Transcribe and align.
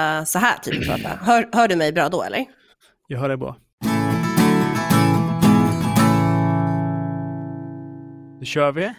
uh, 0.00 0.24
så 0.24 0.38
här 0.38 0.58
typ 0.58 0.86
prata. 0.86 1.08
Hör, 1.08 1.48
hör 1.52 1.68
du 1.68 1.76
mig 1.76 1.92
bra 1.92 2.08
då 2.08 2.22
eller? 2.22 2.44
Jag 3.08 3.18
hör 3.20 3.28
dig 3.28 3.36
bra. 3.36 3.56
Då 8.40 8.44
kör 8.44 8.72
vi. 8.72 8.94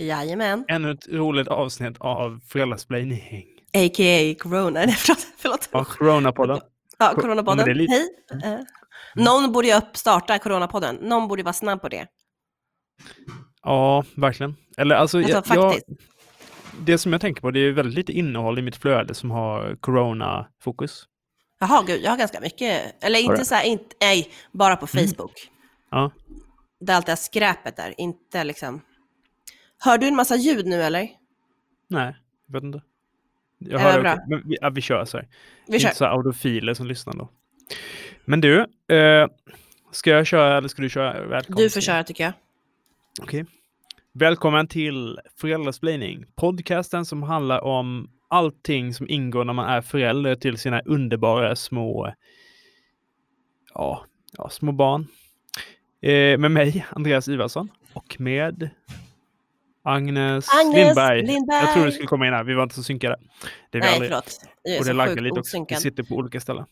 Jajamän. 0.00 0.64
Ännu 0.68 0.90
ett 0.90 1.08
roligt 1.08 1.48
avsnitt 1.48 1.96
av 2.00 2.40
Föräldrasplaining. 2.48 3.44
A.k.a. 3.76 4.34
Corona. 4.42 4.70
Nej, 4.86 4.94
förlåt. 4.98 5.26
förlåt. 5.38 5.68
Ja, 5.72 5.84
Coronapodden. 5.84 6.60
Ja, 6.98 7.12
Coronapodden. 7.14 7.64
Men 7.66 7.78
lite- 7.78 7.92
Hej. 8.42 8.54
Eh, 8.54 8.60
någon 9.14 9.52
borde 9.52 9.68
ju 9.68 9.74
upp, 9.74 9.96
starta 9.96 10.38
Coronapodden. 10.38 10.96
Någon 10.96 11.28
borde 11.28 11.42
vara 11.42 11.52
snabb 11.52 11.80
på 11.82 11.88
det. 11.88 12.06
Ja, 13.62 14.04
verkligen. 14.16 14.56
Eller 14.76 14.94
alltså, 14.96 15.18
Alltså, 15.18 15.32
jag, 15.32 15.44
jag, 15.58 15.72
faktiskt. 15.72 15.86
Det 16.78 16.98
som 16.98 17.12
jag 17.12 17.20
tänker 17.20 17.40
på, 17.40 17.50
det 17.50 17.60
är 17.60 17.72
väldigt 17.72 17.94
lite 17.94 18.12
innehåll 18.12 18.58
i 18.58 18.62
mitt 18.62 18.76
flöde 18.76 19.14
som 19.14 19.30
har 19.30 19.76
corona-fokus. 19.80 21.06
Jaha, 21.58 21.82
gud, 21.86 22.00
jag 22.02 22.10
har 22.10 22.18
ganska 22.18 22.40
mycket. 22.40 23.04
Eller 23.04 23.18
inte 23.18 23.44
så 23.44 23.54
här, 23.54 23.64
inte, 23.64 23.96
nej, 24.00 24.30
bara 24.52 24.76
på 24.76 24.86
Mm. 24.94 25.08
Facebook. 25.08 25.32
Ja. 25.90 26.10
Det 26.80 26.92
är 26.92 26.96
alltid 26.96 27.18
skräpet 27.18 27.76
där, 27.76 27.94
inte 28.00 28.44
liksom. 28.44 28.80
Hör 29.78 29.98
du 29.98 30.08
en 30.08 30.16
massa 30.16 30.36
ljud 30.36 30.66
nu 30.66 30.82
eller? 30.82 31.08
Nej, 31.88 32.16
jag 32.46 32.52
vet 32.52 32.62
inte. 32.62 32.82
Jag 33.58 33.80
Ja, 33.80 33.84
hör 33.84 33.96
det 33.96 34.02
bra. 34.02 34.18
Men 34.28 34.42
vi, 34.48 34.56
ja, 34.60 34.70
vi 34.70 34.80
kör 34.80 35.04
så 35.04 35.16
här. 35.16 35.28
Vi 35.68 35.80
kör. 35.80 35.88
Inte 35.88 35.98
så 35.98 36.04
här 36.04 36.12
audofiler 36.12 36.74
som 36.74 36.86
lyssnar 36.86 37.14
då. 37.14 37.28
Men 38.24 38.40
du, 38.40 38.60
eh, 38.94 39.28
ska 39.92 40.10
jag 40.10 40.26
köra 40.26 40.58
eller 40.58 40.68
ska 40.68 40.82
du 40.82 40.88
köra? 40.90 41.26
Välkommen. 41.26 41.62
Du 41.62 41.70
får 41.70 41.80
köra 41.80 42.04
tycker 42.04 42.24
jag. 42.24 42.32
Okej. 43.22 43.44
Välkommen 44.12 44.68
till 44.68 45.18
Föräldrasplaining, 45.40 46.24
podcasten 46.36 47.04
som 47.04 47.22
handlar 47.22 47.60
om 47.64 48.10
allting 48.28 48.94
som 48.94 49.08
ingår 49.08 49.44
när 49.44 49.52
man 49.52 49.68
är 49.68 49.82
förälder 49.82 50.34
till 50.36 50.58
sina 50.58 50.80
underbara 50.80 51.56
små, 51.56 52.12
ja, 53.74 54.04
ja 54.38 54.48
små 54.48 54.72
barn. 54.72 55.06
Eh, 56.02 56.38
med 56.38 56.50
mig, 56.50 56.86
Andreas 56.90 57.28
Ivarsson, 57.28 57.68
och 57.92 58.16
med 58.20 58.70
Agnes, 59.82 60.46
Agnes 60.60 60.76
Lindberg. 60.76 61.22
Lindberg. 61.26 61.64
Jag 61.64 61.74
tror 61.74 61.84
du 61.86 61.92
skulle 61.92 62.06
komma 62.06 62.26
in 62.26 62.32
här, 62.32 62.44
vi 62.44 62.54
var 62.54 62.62
inte 62.62 62.74
så 62.74 62.82
synkade. 62.82 63.16
Det 63.70 63.78
är 63.78 63.82
vi 63.82 63.86
Nej, 63.86 63.94
aldrig. 63.94 64.10
förlåt. 64.10 64.40
Jag 64.62 64.74
är 64.74 64.78
Och 64.80 64.84
det 64.86 64.92
laggar 64.92 65.22
lite 65.22 65.40
också. 65.40 65.66
Vi 65.68 65.74
sitter 65.76 66.02
på 66.02 66.14
olika 66.14 66.40
ställen. 66.40 66.64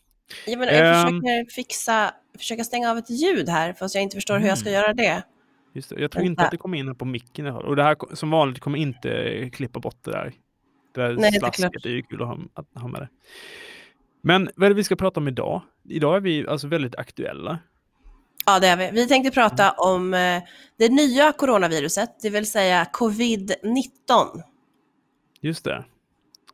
Ja, 0.47 0.57
men 0.57 0.67
jag 0.67 0.77
Ehm. 0.77 1.05
försöker 1.21 1.51
fixa, 1.51 2.13
försöka 2.37 2.63
stänga 2.63 2.91
av 2.91 2.97
ett 2.97 3.09
ljud 3.09 3.49
här, 3.49 3.73
fast 3.73 3.95
jag 3.95 4.03
inte 4.03 4.15
förstår 4.17 4.39
hur 4.39 4.47
jag 4.47 4.57
ska 4.57 4.69
Mm. 4.69 4.81
göra 4.81 4.93
det. 4.93 5.23
Just 5.73 5.89
det. 5.89 6.01
Jag 6.01 6.11
tror 6.11 6.25
inte 6.25 6.43
att 6.43 6.51
det 6.51 6.57
kommer 6.57 6.77
in 6.77 6.87
här 6.87 6.93
på 6.93 7.05
micken. 7.05 7.47
Och 7.47 7.75
det 7.75 7.83
här 7.83 8.15
som 8.15 8.29
vanligt 8.29 8.59
kommer 8.59 8.77
inte 8.77 9.49
klippa 9.53 9.79
bort 9.79 9.97
det 10.03 10.11
där. 10.11 10.33
Det 10.95 11.01
där 11.01 11.15
Nej, 11.15 11.31
det 11.31 11.37
är 11.37 11.39
slasket 11.39 11.71
klart. 11.71 11.85
är 11.85 11.89
ju 11.89 12.01
kul 12.01 12.21
att 12.21 12.27
ha, 12.27 12.37
att 12.53 12.81
ha 12.81 12.87
med 12.87 13.01
det. 13.01 13.09
Men 14.21 14.49
vad 14.55 14.65
är 14.65 14.69
det 14.69 14.75
vi 14.75 14.83
ska 14.83 14.95
prata 14.95 15.19
om 15.19 15.27
idag? 15.27 15.61
Idag 15.89 16.15
är 16.15 16.19
vi 16.21 16.47
alltså 16.47 16.67
väldigt 16.67 16.95
aktuella. 16.95 17.59
Ja, 18.45 18.59
det 18.59 18.67
är 18.67 18.77
vi. 18.77 18.89
Vi 19.01 19.07
tänkte 19.07 19.31
prata 19.31 19.63
Mm. 19.63 19.75
om 19.77 20.13
eh, 20.13 20.43
det 20.77 20.89
nya 20.89 21.31
coronaviruset, 21.31 22.09
det 22.21 22.29
vill 22.29 22.51
säga 22.51 22.83
covid-19. 22.93 24.43
Just 25.41 25.63
det. 25.65 25.85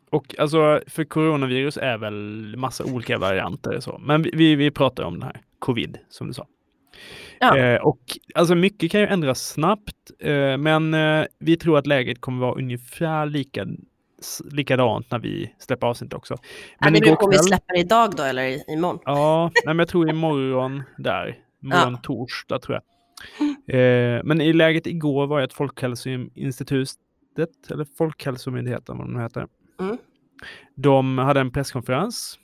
Och 0.10 0.36
alltså, 0.40 0.82
för 0.88 1.04
coronavirus 1.04 1.78
är 1.78 1.98
väl 1.98 2.54
massa 2.58 2.84
olika 2.86 3.18
varianter 3.18 3.76
och 3.76 3.84
så. 3.84 3.98
Men 3.98 4.22
vi, 4.22 4.32
vi, 4.34 4.56
vi 4.56 4.72
pratar 4.72 5.04
om 5.04 5.14
den 5.14 5.24
här 5.24 5.42
covid, 5.60 5.98
som 6.10 6.28
du 6.28 6.34
sa. 6.34 6.48
Ja. 7.40 7.58
Eh, 7.58 7.82
och 7.82 8.00
alltså 8.36 8.56
mycket 8.56 8.92
kan 8.92 9.02
ju 9.02 9.08
ändras 9.08 9.48
snabbt, 9.50 10.12
eh, 10.20 10.58
men 10.58 10.94
eh, 10.94 11.26
vi 11.40 11.58
tror 11.58 11.78
att 11.78 11.88
läget 11.88 12.22
kommer 12.22 12.42
vara 12.46 12.56
ungefär 12.56 13.26
lika, 13.26 13.66
likadant 14.52 15.12
när 15.12 15.20
vi 15.20 15.56
släpper 15.60 15.88
avsnitt 15.88 16.14
också. 16.14 16.38
Men 16.80 16.94
beror 16.94 17.16
på 17.16 17.26
om 17.26 17.32
vi 17.32 17.38
släpper 17.38 17.74
det 17.74 17.80
idag 17.80 18.12
då 18.18 18.24
eller 18.24 18.44
i- 18.44 18.64
imorgon. 18.68 19.00
Ja, 19.06 19.52
nej, 19.54 19.76
men 19.76 19.80
jag 19.80 19.88
tror 19.88 20.10
imorgon 20.10 20.84
där. 20.98 21.38
Imorgon 21.64 22.02
torsdag 22.02 22.60
tror 22.60 22.76
jag. 22.80 22.84
Eh, 23.76 24.22
men 24.24 24.42
i 24.42 24.54
läget 24.54 24.88
igår 24.88 25.28
var 25.28 25.40
ju 25.40 25.46
att 25.46 25.54
Folkhälsoinstitutet, 25.54 27.50
eller 27.72 27.86
Folkhälsomyndigheten 27.98 28.98
vad 28.98 29.08
de 29.08 29.14
nu 29.14 29.22
heter, 29.22 29.48
Mm. 29.80 29.98
de 30.76 31.18
hade 31.18 31.40
en 31.40 31.52
presskonferens 31.52 32.40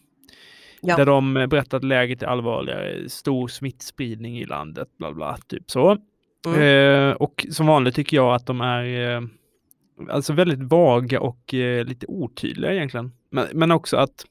Ja. 0.81 0.96
där 0.96 1.06
de 1.06 1.34
berättade 1.34 1.78
att 1.78 1.84
läget 1.84 2.24
är 2.24 2.28
allvarligare, 2.28 3.09
stor 3.09 3.47
smittspridning 3.47 4.38
i 4.38 4.46
landet, 4.46 4.88
bla 4.97 5.14
bla, 5.14 5.38
typ 5.47 5.72
så. 5.72 5.97
Mm. 6.47 7.09
Eh, 7.09 7.16
och 7.16 7.46
som 7.50 7.68
vanligt 7.68 7.96
tycker 7.96 8.18
jag 8.18 8.34
att 8.36 8.46
de 8.46 8.62
är 8.62 9.16
eh, 9.16 9.22
alltså 10.09 10.34
väldigt 10.34 10.59
vaga 10.59 11.20
och 11.20 11.53
eh, 11.53 11.86
lite 11.86 12.06
otydliga 12.09 12.74
egentligen. 12.74 13.12
Men, 13.30 13.47
men 13.53 13.72
också 13.72 13.97
att 13.97 14.25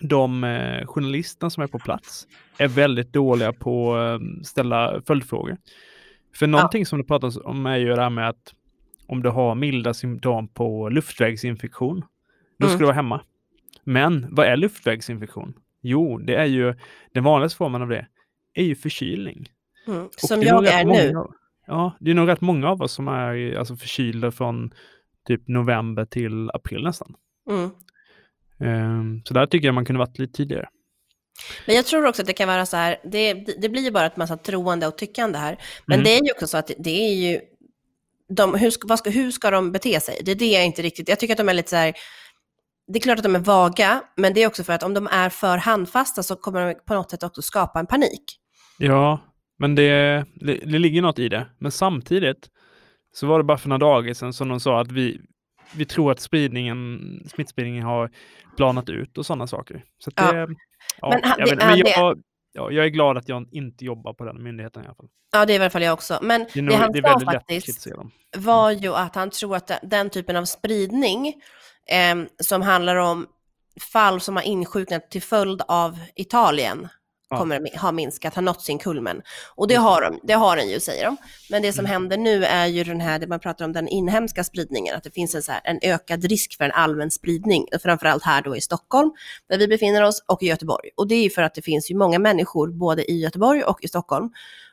de 0.00 0.44
eh, 0.44 0.86
journalisterna 0.86 1.50
som 1.50 1.62
är 1.62 1.66
på 1.66 1.78
plats 1.78 2.26
är 2.58 2.68
väldigt 2.68 3.12
dåliga 3.12 3.52
på 3.52 3.94
att 3.94 4.46
ställa 4.46 5.02
följdfrågor. 5.06 5.56
För 6.34 6.46
någonting 6.46 6.86
som 6.86 6.98
det 6.98 7.04
pratas 7.04 7.36
om 7.36 7.66
är 7.66 7.76
ju 7.76 7.88
det 7.88 8.02
här 8.02 8.10
med 8.10 8.28
att 8.28 8.54
om 9.06 9.22
du 9.22 9.28
har 9.28 9.54
milda 9.54 9.94
symptom 9.94 10.48
på 10.48 10.88
luftvägsinfektion, 10.88 12.04
då 12.58 12.66
ska 12.66 12.72
Mm. 12.74 12.78
du 12.78 12.84
vara 12.84 12.94
hemma. 12.94 13.20
Men 13.84 14.34
vad 14.34 14.46
är 14.46 14.56
luftvägsinfektion? 14.56 15.54
Jo, 15.82 16.18
det 16.18 16.34
är 16.34 16.44
ju 16.44 16.74
den 17.14 17.24
vanligaste 17.24 17.56
formen 17.56 17.82
av 17.82 17.88
det 17.88 18.06
är 18.54 18.64
ju 18.64 18.74
förkylning. 18.74 19.48
Mm. 19.86 20.08
Som 20.16 20.40
nog 20.40 20.46
jag 20.46 20.66
är 20.66 20.84
många 20.84 21.02
nu. 21.02 21.14
Ja, 21.66 21.96
det 22.00 22.10
är 22.10 22.14
nog 22.14 22.28
rätt 22.28 22.40
många 22.40 22.68
av 22.68 22.82
oss 22.82 22.92
som 22.92 23.08
är 23.08 23.56
alltså, 23.58 23.76
förkylda 23.76 24.30
från 24.30 24.74
typ 25.26 25.48
november 25.48 26.04
till 26.04 26.50
april 26.50 26.82
nästan. 26.82 27.14
Mm. 27.50 27.70
Ehm, 28.60 29.22
så 29.24 29.34
där 29.34 29.46
tycker 29.46 29.68
jag 29.68 29.74
man 29.74 29.84
kunde 29.84 29.98
varit 29.98 30.18
lite 30.18 30.32
tidigare. 30.32 30.68
Men 31.66 31.76
jag 31.76 31.86
tror 31.86 32.06
också 32.06 32.22
att 32.22 32.26
det 32.26 32.32
kan 32.32 32.48
vara 32.48 32.66
så 32.66 32.76
här, 32.76 32.96
det, 33.04 33.34
det 33.34 33.68
blir 33.68 33.82
ju 33.82 33.90
bara 33.90 34.06
ett 34.06 34.16
massa 34.16 34.36
troende 34.36 34.86
och 34.86 34.98
tyckande 34.98 35.38
här. 35.38 35.58
Men 35.86 35.94
Mm. 35.94 36.04
det 36.04 36.10
är 36.10 36.24
ju 36.24 36.32
också 36.32 36.46
så 36.46 36.58
att 36.58 36.70
det 36.78 36.90
är 36.90 37.14
ju, 37.14 37.40
de, 38.28 38.54
hur, 38.54 38.70
ska, 38.70 39.10
hur 39.10 39.30
ska 39.30 39.50
de 39.50 39.72
bete 39.72 40.00
sig? 40.00 40.20
Det 40.24 40.30
är 40.30 40.36
det 40.36 40.50
jag 40.50 40.66
inte 40.66 40.82
riktigt, 40.82 41.08
jag 41.08 41.20
tycker 41.20 41.34
att 41.34 41.38
de 41.38 41.48
är 41.48 41.54
lite 41.54 41.70
så 41.70 41.76
här, 41.76 41.94
det 42.86 42.98
är 42.98 43.02
klart 43.02 43.18
att 43.18 43.22
de 43.24 43.34
är 43.34 43.38
vaga, 43.40 44.02
men 44.16 44.34
det 44.34 44.42
är 44.42 44.46
också 44.46 44.64
för 44.64 44.72
att 44.72 44.82
om 44.82 44.94
de 44.94 45.06
är 45.06 45.28
för 45.28 45.56
handfasta 45.56 46.22
så 46.22 46.36
kommer 46.36 46.66
de 46.66 46.74
på 46.86 46.94
något 46.94 47.10
sätt 47.10 47.22
också 47.22 47.42
skapa 47.42 47.80
en 47.80 47.86
panik. 47.86 48.24
Ja, 48.78 49.20
men 49.58 49.74
det, 49.74 50.24
det, 50.34 50.54
det 50.54 50.78
ligger 50.78 51.02
något 51.02 51.18
i 51.18 51.28
det. 51.28 51.46
Men 51.58 51.72
samtidigt 51.72 52.48
så 53.14 53.26
var 53.26 53.38
det 53.38 53.44
bara 53.44 53.58
för 53.58 53.68
några 53.68 53.78
dagar 53.86 54.14
sedan 54.14 54.32
som 54.32 54.48
de 54.48 54.60
sa 54.60 54.80
att 54.80 54.90
vi, 54.92 55.20
vi 55.74 55.84
tror 55.84 56.12
att 56.12 56.20
spridningen, 56.20 57.00
smittspridningen 57.34 57.82
har 57.84 58.10
planat 58.56 58.88
ut 58.88 59.18
och 59.18 59.26
sådana 59.26 59.46
saker. 59.46 59.84
Så 59.98 60.10
att 60.10 60.14
Ja. 60.16 60.32
det, 60.32 60.54
ja, 61.00 61.08
Men 61.10 61.20
han- 61.24 61.34
jag, 61.38 61.48
det 61.48 61.54
vet, 61.54 61.64
men 61.64 61.78
är 61.78 61.84
det. 61.84 61.90
jag, 61.90 62.22
ja, 62.52 62.70
jag 62.70 62.84
är 62.84 62.88
glad 62.88 63.18
att 63.18 63.28
jag 63.28 63.48
inte 63.52 63.84
jobbar 63.84 64.12
på 64.14 64.24
den 64.24 64.42
myndigheten 64.42 64.82
i 64.82 64.86
alla 64.86 64.94
fall. 64.94 65.08
Ja, 65.32 65.46
det 65.46 65.52
är 65.52 65.58
i 65.58 65.60
alla 65.62 65.70
fall 65.70 65.82
jag 65.82 65.92
också. 65.92 66.18
Men 66.22 66.46
Det 66.54 66.60
det, 66.60 66.74
han 66.76 66.92
det 66.92 67.02
sa 67.02 67.20
faktiskt 67.20 67.86
var 68.36 68.70
ju 68.70 68.94
att 68.94 69.14
han 69.14 69.30
tror 69.30 69.56
att 69.56 69.70
den 69.82 70.10
typen 70.10 70.36
av 70.36 70.44
spridning 70.44 71.34
eh, 71.88 72.28
som 72.40 72.62
handlar 72.62 72.96
om 72.96 73.26
fall 73.92 74.20
som 74.20 74.36
har 74.36 74.42
insjuknat 74.42 75.10
till 75.10 75.22
följd 75.22 75.62
av 75.68 75.98
Italien 76.16 76.88
kommer 77.38 77.78
ha 77.78 77.92
minskat, 77.92 78.34
har 78.34 78.42
nått 78.42 78.62
sin 78.62 78.78
kulmen. 78.78 79.22
Och 79.54 79.68
det 79.68 79.74
det. 79.74 79.80
har, 79.80 80.02
de, 80.02 80.20
det 80.22 80.32
har 80.32 80.56
den 80.56 80.68
ju, 80.68 80.80
säger 80.80 81.04
de. 81.04 81.16
Men 81.50 81.62
det 81.62 81.72
som 81.72 81.84
Mm. 81.84 81.92
händer 81.92 82.16
nu 82.16 82.44
är 82.44 82.66
ju 82.66 82.84
den 82.84 83.00
här, 83.00 83.18
det 83.18 83.26
man 83.26 83.40
pratar 83.40 83.64
om 83.64 83.72
den 83.72 83.88
inhemska 83.88 84.44
spridningen, 84.44 84.96
att 84.96 85.04
det 85.04 85.10
finns 85.10 85.34
en, 85.34 85.42
så 85.42 85.52
här, 85.52 85.60
en 85.64 85.78
ökad 85.82 86.24
risk 86.24 86.56
för 86.56 86.64
en 86.64 86.72
allmän 86.72 87.10
spridning, 87.10 87.66
framförallt 87.82 88.24
här 88.24 88.42
då 88.42 88.56
i 88.56 88.60
Stockholm, 88.60 89.10
där 89.48 89.58
vi 89.58 89.68
befinner 89.68 90.02
oss, 90.02 90.24
och 90.26 90.42
i 90.42 90.46
Göteborg. 90.46 90.90
Och 90.96 91.08
det 91.08 91.14
är 91.14 91.22
ju 91.22 91.30
för 91.30 91.42
att 91.42 91.54
det 91.54 91.62
finns 91.62 91.90
ju 91.90 91.96
många 91.96 92.18
människor 92.18 92.68
både 92.68 93.10
i 93.10 93.20
Göteborg 93.20 93.62
och 93.62 93.84
i 93.84 93.88
Stockholm. 93.88 94.30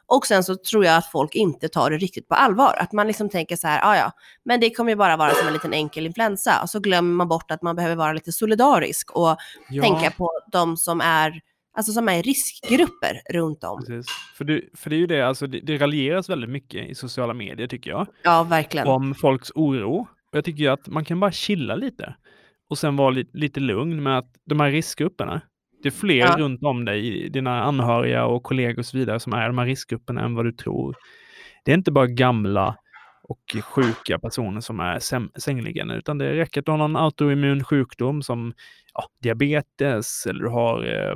Och 0.09 0.25
sen 0.25 0.43
så 0.43 0.55
tror 0.55 0.85
jag 0.85 0.97
att 0.97 1.11
folk 1.11 1.35
inte 1.35 1.69
tar 1.69 1.89
det 1.91 1.97
riktigt 1.97 2.27
på 2.27 2.35
allvar. 2.35 2.75
Att 2.79 2.91
man 2.93 3.07
liksom 3.07 3.29
tänker 3.29 3.55
så 3.55 3.67
här, 3.67 3.79
"Ah, 3.83 3.95
ja, 3.97 4.11
men 4.45 4.59
det 4.59 4.69
kommer 4.69 4.91
ju 4.91 4.95
bara 4.95 5.17
vara 5.17 5.31
som 5.33 5.47
en 5.47 5.53
liten 5.53 5.73
enkel 5.73 6.05
influensa. 6.05 6.61
Och 6.63 6.69
så 6.69 6.79
glömmer 6.79 7.15
man 7.15 7.27
bort 7.27 7.51
att 7.51 7.61
man 7.61 7.75
behöver 7.75 7.95
vara 7.95 8.13
lite 8.13 8.31
solidarisk 8.31 9.11
och 9.11 9.37
Ja, 9.69 9.83
tänka 9.83 10.11
på 10.11 10.31
de 10.51 10.77
som 10.77 11.01
är, 11.01 11.41
alltså 11.77 11.91
som 11.93 12.09
är 12.09 12.23
riskgrupper 12.23 13.21
runt 13.33 13.63
om. 13.63 13.79
precis. 13.85 14.05
För 14.37 14.45
det, 14.45 14.61
för 14.73 14.89
det 14.89 14.95
är 14.95 14.97
ju 14.97 15.07
det, 15.07 15.21
alltså 15.27 15.47
det, 15.47 15.59
det 15.59 15.77
raljeras 15.77 16.29
väldigt 16.29 16.49
mycket 16.49 16.89
i 16.89 16.95
sociala 16.95 17.33
medier 17.33 17.67
tycker 17.67 17.89
jag. 17.91 18.07
Ja, 18.23 18.43
verkligen. 18.43 18.87
om 18.87 19.15
folks 19.15 19.51
oro. 19.55 19.99
Och 20.31 20.37
jag 20.37 20.45
tycker 20.45 20.69
att 20.69 20.87
man 20.87 21.05
kan 21.05 21.19
bara 21.19 21.31
chilla 21.31 21.75
lite 21.75 22.15
och 22.69 22.77
sen 22.77 22.95
vara 22.95 23.09
li 23.09 23.29
lite 23.33 23.59
lugn 23.59 24.03
med 24.03 24.17
att 24.17 24.31
de 24.45 24.59
här 24.59 24.69
riskgrupperna, 24.71 25.41
det 25.83 25.89
är 25.89 25.91
fler 25.91 26.17
Ja. 26.17 26.35
runt 26.37 26.63
om 26.63 26.85
dig, 26.85 27.29
dina 27.29 27.63
anhöriga 27.63 28.25
och 28.25 28.43
kollegor 28.43 28.79
och 28.79 28.85
så 28.85 28.97
vidare 28.97 29.19
som 29.19 29.33
är 29.33 29.47
de 29.47 29.57
här 29.57 29.65
riskgrupperna 29.65 30.21
än 30.21 30.35
vad 30.35 30.45
du 30.45 30.51
tror. 30.51 30.95
Det 31.65 31.71
är 31.71 31.75
inte 31.77 31.91
bara 31.91 32.07
gamla 32.07 32.75
och 33.23 33.55
sjuka 33.63 34.19
personer 34.19 34.61
som 34.61 34.79
är 34.79 34.99
sängliggande, 35.39 35.95
utan 35.95 36.17
det 36.17 36.33
räcker 36.35 36.61
att 36.61 36.65
du 36.65 36.71
har 36.71 36.77
någon 36.77 36.95
autoimmun 36.95 37.63
sjukdom 37.63 38.21
som 38.21 38.53
ja, 38.93 39.09
diabetes 39.23 40.25
eller 40.25 40.43
du 40.43 40.49
har 40.49 40.83
eh, 40.83 41.15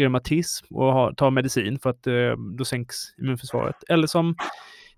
reumatism 0.00 0.74
och 0.74 0.92
har, 0.92 1.12
tar 1.12 1.30
medicin 1.30 1.78
för 1.78 1.90
att 1.90 2.06
eh, 2.06 2.36
då 2.58 2.64
sänks 2.64 2.96
immunförsvaret. 3.18 3.76
Eller 3.88 4.06
som 4.06 4.36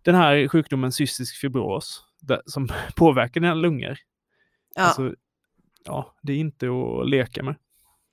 den 0.02 0.14
här 0.14 0.48
sjukdomen 0.48 0.92
cystisk 0.92 1.36
fibros 1.36 2.04
där, 2.20 2.40
som 2.46 2.68
påverkar 2.96 3.40
dina 3.40 3.54
lungor. 3.54 3.96
Ja. 4.76 4.82
Alltså, 4.82 5.14
ja, 5.84 6.14
det 6.22 6.32
är 6.32 6.36
inte 6.36 6.66
att 6.66 7.08
leka 7.08 7.42
med. 7.42 7.54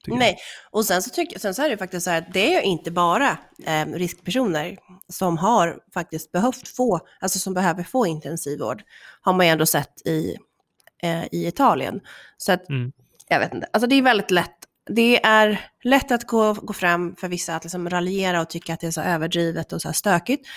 Nej, 0.07 0.37
och 0.71 0.85
sen 0.85 1.01
så, 1.01 1.09
tycker, 1.09 1.39
sen 1.39 1.53
så 1.53 1.61
är 1.61 1.69
det 1.69 1.77
faktiskt 1.77 2.03
så 2.03 2.09
här 2.09 2.17
att 2.21 2.33
det 2.33 2.53
är 2.53 2.61
ju 2.61 2.61
inte 2.61 2.91
bara 2.91 3.37
eh, 3.65 3.85
riskpersoner 3.85 4.77
som 5.09 5.37
har 5.37 5.79
faktiskt 5.93 6.31
behövt 6.31 6.67
få, 6.67 6.99
alltså 7.19 7.39
som 7.39 7.53
behöver 7.53 7.83
få 7.83 8.07
intensivvård, 8.07 8.83
har 9.21 9.33
man 9.33 9.45
ju 9.45 9.51
ändå 9.51 9.65
sett 9.65 10.07
i, 10.07 10.37
eh, 11.03 11.23
i 11.23 11.47
Italien. 11.47 11.99
Så 12.37 12.51
att, 12.51 12.69
mm. 12.69 12.91
jag 13.27 13.39
vet 13.39 13.53
inte, 13.53 13.67
alltså 13.73 13.87
det 13.87 13.95
är 13.95 14.01
väldigt 14.01 14.31
lätt, 14.31 14.57
det 14.89 15.25
är 15.25 15.69
lätt 15.83 16.11
att 16.11 16.27
gå, 16.27 16.53
gå 16.53 16.73
fram 16.73 17.15
för 17.15 17.27
vissa 17.27 17.55
att 17.55 17.63
liksom 17.63 17.89
raljera 17.89 18.41
och 18.41 18.49
tycka 18.49 18.73
att 18.73 18.79
det 18.79 18.87
är 18.87 18.91
så 18.91 19.01
överdrivet 19.01 19.73
och 19.73 19.81
så 19.81 19.87
här 19.87 19.93
stökigt. 19.93 20.47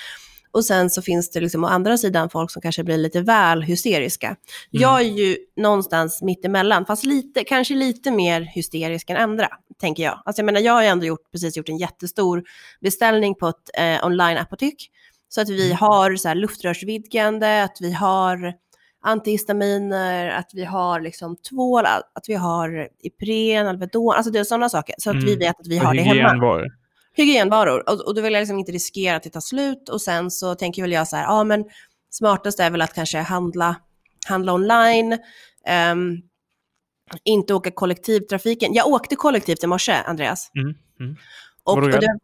Och 0.52 0.64
sen 0.64 0.90
så 0.90 1.02
finns 1.02 1.30
det 1.30 1.40
liksom 1.40 1.64
å 1.64 1.66
andra 1.66 1.98
sidan 1.98 2.30
folk 2.30 2.50
som 2.50 2.62
kanske 2.62 2.84
blir 2.84 2.98
lite 2.98 3.20
väl 3.20 3.62
hysteriska. 3.62 4.26
Mm. 4.26 4.36
Jag 4.70 5.00
är 5.00 5.04
ju 5.04 5.36
någonstans 5.56 6.22
mittemellan, 6.22 6.86
fast 6.86 7.04
lite, 7.04 7.44
kanske 7.44 7.74
lite 7.74 8.10
mer 8.10 8.40
hysterisk 8.40 9.10
än 9.10 9.16
andra, 9.16 9.48
tänker 9.80 10.02
jag. 10.02 10.22
Alltså 10.24 10.40
jag 10.40 10.46
menar, 10.46 10.60
jag 10.60 10.72
har 10.72 10.82
ju 10.82 10.88
ändå 10.88 11.06
gjort, 11.06 11.30
precis 11.32 11.56
gjort 11.56 11.68
en 11.68 11.78
jättestor 11.78 12.42
beställning 12.80 13.34
på 13.34 13.48
ett 13.48 13.70
eh, 13.78 14.06
online-apotek. 14.06 14.90
Så 15.28 15.40
att 15.40 15.48
vi 15.48 15.66
mm. 15.66 15.76
har 15.76 16.16
så 16.16 16.28
här 16.28 16.34
luftrörsvidgande, 16.34 17.62
att 17.62 17.76
vi 17.80 17.92
har 17.92 18.54
antihistaminer, 19.02 20.28
att 20.28 20.50
vi 20.52 20.64
har 20.64 21.00
liksom 21.00 21.36
tvål, 21.36 21.84
att 21.86 22.24
vi 22.28 22.34
har 22.34 22.88
Ipren, 23.02 23.66
Alvedon, 23.66 24.14
alltså 24.14 24.32
det 24.32 24.38
är 24.38 24.44
sådana 24.44 24.68
saker. 24.68 24.94
Så 24.98 25.10
att 25.10 25.14
mm. 25.14 25.26
vi 25.26 25.36
vet 25.36 25.60
att 25.60 25.66
vi 25.66 25.78
har 25.78 25.94
det 25.94 26.02
hemma 26.02 26.70
hygienvaror. 27.16 27.88
Och, 27.88 28.06
och 28.06 28.14
då 28.14 28.22
vill 28.22 28.32
jag 28.32 28.40
liksom 28.40 28.58
inte 28.58 28.72
riskera 28.72 29.16
att 29.16 29.22
det 29.22 29.30
tar 29.30 29.40
slut. 29.40 29.88
Och 29.88 30.00
sen 30.00 30.30
så 30.30 30.54
tänker 30.54 30.82
väl 30.82 30.92
jag 30.92 31.08
så 31.08 31.16
här, 31.16 31.24
ja 31.24 31.44
men 31.44 31.64
smartast 32.10 32.60
är 32.60 32.70
väl 32.70 32.82
att 32.82 32.94
kanske 32.94 33.18
handla, 33.18 33.76
handla 34.28 34.52
online. 34.52 35.18
Um, 35.92 36.22
inte 37.24 37.54
åka 37.54 37.70
kollektivtrafiken. 37.70 38.74
Jag 38.74 38.86
åkte 38.86 39.16
kollektivt 39.16 39.64
i 39.64 39.66
morse, 39.66 39.92
Andreas. 39.92 40.50
Mm, 40.54 40.74
mm. 41.00 41.16
Och, 41.64 41.78
och 41.78 41.90
det, 41.90 42.18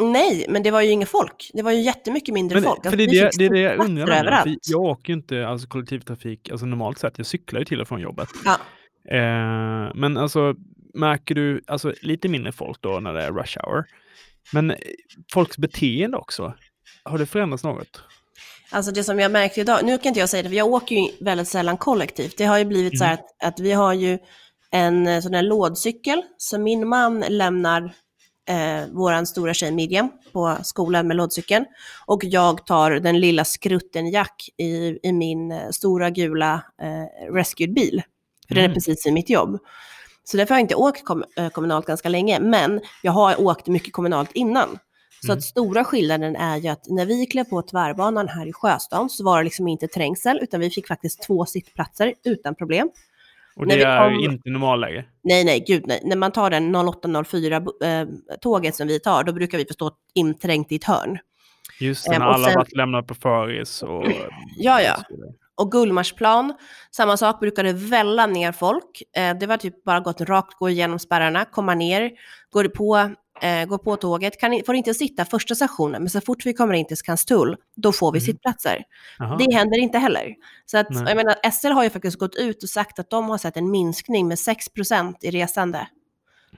nej, 0.00 0.46
men 0.48 0.62
det 0.62 0.70
var 0.70 0.82
ju 0.82 0.90
inget 0.90 1.08
folk. 1.08 1.50
Det 1.54 1.62
var 1.62 1.72
ju 1.72 1.80
jättemycket 1.80 2.34
mindre 2.34 2.60
men, 2.60 2.64
folk. 2.64 2.84
För 2.84 2.96
det, 2.96 3.06
det, 3.06 3.30
det 3.38 3.44
är 3.44 3.50
det 3.50 3.60
jag 3.60 3.80
undrar. 3.80 4.56
Jag 4.68 4.80
åker 4.80 5.12
ju 5.12 5.14
inte 5.14 5.46
alltså, 5.46 5.68
kollektivtrafik 5.68 6.50
alltså, 6.50 6.66
normalt 6.66 6.98
sett. 6.98 7.18
Jag 7.18 7.26
cyklar 7.26 7.60
ju 7.60 7.64
till 7.64 7.80
och 7.80 7.88
från 7.88 8.00
jobbet. 8.00 8.28
Ja. 8.44 8.56
Eh, 9.16 9.94
men 9.94 10.16
alltså, 10.16 10.54
märker 10.94 11.34
du 11.34 11.62
alltså, 11.66 11.92
lite 12.02 12.28
mindre 12.28 12.52
folk 12.52 12.80
då 12.80 13.00
när 13.00 13.12
det 13.12 13.22
är 13.22 13.32
rush 13.32 13.58
hour? 13.58 13.84
Men 14.52 14.70
eh, 14.70 14.76
folks 15.32 15.58
beteende 15.58 16.16
också, 16.16 16.54
har 17.04 17.18
det 17.18 17.26
förändrats 17.26 17.64
något? 17.64 18.02
Alltså 18.70 18.92
det 18.92 19.04
som 19.04 19.18
jag 19.18 19.30
märkte 19.30 19.60
idag, 19.60 19.84
nu 19.84 19.98
kan 19.98 20.08
inte 20.08 20.20
jag 20.20 20.28
säga 20.28 20.42
det, 20.42 20.48
för 20.48 20.56
jag 20.56 20.66
åker 20.66 20.96
ju 20.96 21.08
väldigt 21.20 21.48
sällan 21.48 21.76
kollektivt. 21.76 22.36
Det 22.36 22.44
har 22.44 22.58
ju 22.58 22.64
blivit 22.64 22.92
mm. 22.92 22.98
så 22.98 23.04
här 23.04 23.12
mm. 23.12 23.24
att, 23.40 23.48
att, 23.54 23.60
vi 23.60 23.72
har 23.72 23.94
ju 23.94 24.18
en 24.70 25.06
eh, 25.06 25.20
sån 25.20 25.34
här 25.34 25.42
lådcykel, 25.42 26.22
så 26.36 26.58
min 26.58 26.88
man 26.88 27.20
lämnar 27.20 27.94
eh, 28.48 28.86
våran 28.92 29.26
stora 29.26 29.54
tjej 29.54 29.72
Miriam 29.72 30.10
på 30.32 30.56
skolan 30.62 31.06
med 31.06 31.16
lådcykeln. 31.16 31.64
Och 32.06 32.24
jag 32.24 32.66
tar 32.66 32.90
den 32.90 33.20
lilla 33.20 33.44
skrutten 33.44 34.10
Jack 34.10 34.48
i, 34.56 34.98
i 35.02 35.12
min 35.12 35.52
eh, 35.52 35.70
stora 35.70 36.10
gula 36.10 36.62
eh, 36.82 37.32
rescued-bil. 37.32 38.02
För 38.48 38.54
mm. 38.54 38.56
den 38.56 38.58
är 38.58 38.64
mm. 38.64 38.74
precis 38.74 39.06
i 39.06 39.12
mitt 39.12 39.30
jobb. 39.30 39.58
Så 40.30 40.36
därför 40.36 40.54
har 40.54 40.58
jag 40.58 40.64
inte 40.64 40.74
åkt 40.74 41.04
kom, 41.04 41.24
eh, 41.36 41.48
kommunalt 41.48 41.86
ganska 41.86 42.08
länge, 42.08 42.40
men 42.40 42.80
jag 43.02 43.12
har 43.12 43.40
åkt 43.40 43.66
mycket 43.66 43.92
kommunalt 43.92 44.30
innan. 44.32 44.78
Så 45.20 45.26
mm. 45.26 45.38
att 45.38 45.44
stora 45.44 45.84
skillnaden 45.84 46.36
är 46.36 46.56
ju 46.56 46.68
att 46.68 46.88
när 46.88 47.06
vi 47.06 47.26
klev 47.26 47.44
på 47.44 47.62
tvärbanan 47.62 48.28
här 48.28 48.46
i 48.46 48.52
Sjöstan 48.52 49.10
så 49.10 49.24
var 49.24 49.38
det 49.38 49.44
liksom 49.44 49.68
inte 49.68 49.88
trängsel, 49.88 50.38
utan 50.42 50.60
vi 50.60 50.70
fick 50.70 50.86
faktiskt 50.86 51.22
två 51.22 51.46
sittplatser 51.46 52.14
utan 52.24 52.54
problem. 52.54 52.90
Och 53.56 53.66
det 53.66 53.82
är 53.82 54.10
kom... 54.10 54.20
inte 54.32 54.50
normalläge? 54.50 55.04
Nej, 55.22 55.44
nej, 55.44 55.64
gud 55.66 55.86
nej. 55.86 56.00
När 56.04 56.16
man 56.16 56.32
tar 56.32 56.50
den 56.50 56.76
08.04-tåget 56.76 58.74
som 58.74 58.88
vi 58.88 59.00
tar, 59.00 59.24
då 59.24 59.32
brukar 59.32 59.58
vi 59.58 59.64
få 59.64 59.72
stå 59.72 59.90
inträngt 60.14 60.72
i 60.72 60.76
ett 60.76 60.84
hörn. 60.84 61.18
Just 61.80 62.04
det, 62.04 62.18
när 62.18 62.26
um, 62.26 62.32
alla 62.32 62.46
sen... 62.48 62.54
varit 62.54 62.76
lämnade 62.76 63.06
på 63.06 63.14
föris 63.14 63.82
och... 63.82 64.06
Ja, 64.56 64.82
ja. 64.82 64.96
Och 65.58 65.72
Gullmarsplan, 65.72 66.54
samma 66.90 67.16
sak, 67.16 67.40
brukade 67.40 67.72
välla 67.72 68.26
ner 68.26 68.52
folk. 68.52 69.02
Eh, 69.16 69.38
det 69.38 69.46
var 69.46 69.56
typ 69.56 69.84
bara 69.84 70.00
gått 70.00 70.20
rakt, 70.20 70.58
gå 70.58 70.70
igenom 70.70 70.98
spärrarna, 70.98 71.44
komma 71.44 71.74
ner, 71.74 72.10
går 72.50 72.64
på, 72.64 72.96
eh, 73.42 73.64
går 73.64 73.78
på 73.78 73.96
tåget, 73.96 74.40
kan, 74.40 74.62
får 74.66 74.74
inte 74.74 74.94
sitta 74.94 75.24
första 75.24 75.54
stationen, 75.54 76.02
men 76.02 76.10
så 76.10 76.20
fort 76.20 76.46
vi 76.46 76.52
kommer 76.52 76.74
in 76.74 76.86
till 76.86 76.96
Skanstull, 76.96 77.56
då 77.76 77.92
får 77.92 78.12
vi 78.12 78.18
mm. 78.18 78.26
sittplatser. 78.26 78.84
Aha. 79.20 79.36
Det 79.36 79.54
händer 79.54 79.78
inte 79.78 79.98
heller. 79.98 80.34
Så 80.66 80.78
att, 80.78 80.86
jag 80.90 81.16
menar, 81.16 81.50
SL 81.50 81.72
har 81.72 81.84
ju 81.84 81.90
faktiskt 81.90 82.18
gått 82.18 82.36
ut 82.36 82.62
och 82.62 82.68
sagt 82.68 82.98
att 82.98 83.10
de 83.10 83.30
har 83.30 83.38
sett 83.38 83.56
en 83.56 83.70
minskning 83.70 84.28
med 84.28 84.36
6% 84.36 85.14
i 85.22 85.30
resande 85.30 85.88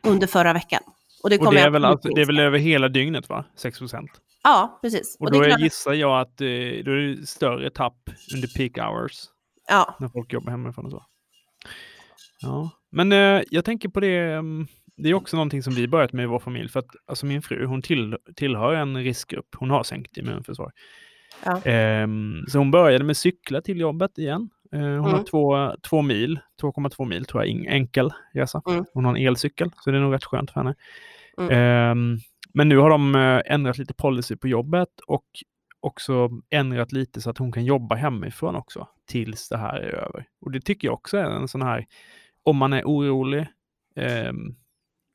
under 0.03 0.27
förra 0.27 0.53
veckan. 0.53 0.83
Och 1.23 1.31
det, 1.31 1.39
och 1.39 1.55
det, 1.55 1.61
är 1.61 1.71
väl, 1.71 1.85
alltså, 1.85 2.09
det 2.09 2.21
är 2.21 2.27
väl 2.27 2.39
över 2.41 2.59
hela 2.59 2.89
dygnet, 2.89 3.29
va? 3.29 3.45
6% 3.57 4.07
Ja, 4.43 4.79
precis. 4.83 5.17
Och, 5.21 5.27
och 5.27 5.33
då 5.33 5.43
är 5.43 5.59
gissar 5.59 5.93
jag 5.93 6.21
att 6.21 6.41
eh, 6.41 6.47
då 6.85 6.91
är 6.91 7.17
det 7.17 7.27
större 7.27 7.71
tapp 7.71 8.11
under 8.35 8.49
peak 8.49 8.87
hours. 8.87 9.13
Ja. 9.69 9.97
När 10.01 10.09
folk 10.09 10.33
jobbar 10.33 10.51
hemifrån 10.51 10.85
och 10.85 10.91
så. 10.91 11.05
Ja, 12.41 12.71
men 12.91 13.13
eh, 13.13 13.43
jag 13.51 13.65
tänker 13.65 13.89
på 13.89 14.01
det. 14.01 14.19
Mm, 14.19 14.67
det 14.97 15.09
är 15.09 15.15
också 15.15 15.37
någonting 15.37 15.63
som 15.63 15.75
vi 15.75 15.89
börjat 15.89 16.13
med 16.13 16.23
i 16.23 16.27
vår 16.27 16.39
familj. 16.39 16.69
För 16.69 16.81
att 16.81 16.91
alltså 17.07 17.27
min 17.27 17.43
fru, 17.43 17.67
hon 17.67 17.83
till, 17.83 18.17
tillhör 18.37 18.75
en 18.75 18.97
riskgrupp. 18.97 19.49
Hon 19.57 19.71
har 19.71 19.83
sänkt 19.83 20.17
immunförsvar. 20.17 20.73
Ja. 21.45 21.71
Eh, 21.71 22.09
så 22.49 22.59
hon 22.59 22.71
började 22.71 23.05
med 23.05 23.17
cykla 23.17 23.61
till 23.61 23.81
jobbet 23.81 24.19
igen. 24.19 24.51
Eh, 24.73 24.81
hon 24.81 24.99
mm. 24.99 25.13
har 25.13 25.23
två, 25.23 25.77
två 25.83 26.03
mil, 26.03 26.41
2,2 26.63 27.05
mil 27.05 27.25
tror 27.25 27.45
jag, 27.45 27.67
enkel 27.67 28.11
resa. 28.33 28.63
Mm. 28.69 28.85
Hon 28.95 29.05
har 29.05 29.17
en 29.17 29.27
elcykel, 29.27 29.71
så 29.77 29.91
det 29.91 29.97
är 29.97 30.01
nog 30.01 30.15
rätt 30.15 30.25
skönt 30.25 30.51
för 30.51 30.61
henne. 30.61 30.75
Mm. 31.39 31.51
Ehm, 31.51 32.19
men 32.55 32.69
nu 32.69 32.77
har 32.77 32.91
de 32.91 33.15
eh, 33.15 33.41
ändrat 33.45 33.79
lite 33.79 33.95
policy 33.95 34.37
på 34.37 34.49
jobbet 34.49 35.01
och 35.07 35.25
också 35.81 36.31
ändrat 36.51 36.93
lite 36.93 37.21
så 37.21 37.31
att 37.31 37.39
hon 37.39 37.53
kan 37.53 37.65
jobba 37.65 37.95
hemifrån 37.95 38.57
också 38.57 38.89
tills 39.07 39.49
det 39.49 39.57
här 39.57 39.79
är 39.81 39.95
över. 39.95 40.27
Och 40.41 40.51
det 40.51 40.61
tycker 40.61 40.89
jag 40.89 40.95
också 40.95 41.17
är 41.17 41.25
en 41.25 41.49
sån 41.49 41.63
här, 41.63 41.87
om 42.43 42.57
man 42.57 42.73
är 42.73 42.85
orolig 42.85 43.47
eh, 43.97 44.33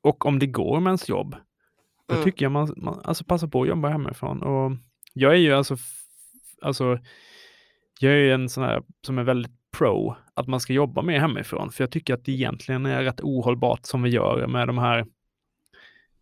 och 0.01 0.25
om 0.25 0.39
det 0.39 0.47
går 0.47 0.79
med 0.79 0.89
ens 0.89 1.09
jobb, 1.09 1.35
då 2.05 2.13
mm. 2.13 2.23
tycker 2.23 2.45
jag 2.45 2.51
man, 2.51 2.73
man 2.77 3.01
alltså 3.03 3.23
passa 3.23 3.47
på 3.47 3.61
att 3.61 3.67
jobba 3.67 3.89
hemifrån. 3.89 4.41
Och 4.41 4.71
jag 5.13 5.33
är 5.33 5.37
ju 5.37 5.53
alltså, 5.53 5.77
alltså 6.61 6.99
jag 7.99 8.13
är 8.13 8.33
en 8.33 8.49
sån 8.49 8.63
här 8.63 8.83
som 9.05 9.17
är 9.17 9.23
väldigt 9.23 9.71
pro 9.77 10.15
att 10.33 10.47
man 10.47 10.59
ska 10.59 10.73
jobba 10.73 11.01
mer 11.01 11.19
hemifrån, 11.19 11.71
för 11.71 11.83
jag 11.83 11.91
tycker 11.91 12.13
att 12.13 12.25
det 12.25 12.31
egentligen 12.31 12.85
är 12.85 13.03
rätt 13.03 13.21
ohållbart 13.21 13.79
som 13.85 14.03
vi 14.03 14.09
gör 14.09 14.47
med 14.47 14.67
de 14.67 14.77
här 14.77 15.05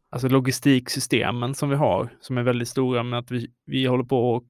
alltså 0.09 0.27
logistiksystemen 0.27 1.55
som 1.55 1.69
vi 1.69 1.75
har, 1.75 2.09
som 2.19 2.37
är 2.37 2.43
väldigt 2.43 2.67
stora 2.67 3.03
med 3.03 3.19
att 3.19 3.31
vi, 3.31 3.51
vi 3.65 3.85
håller 3.85 4.03
på 4.03 4.31
och 4.31 4.47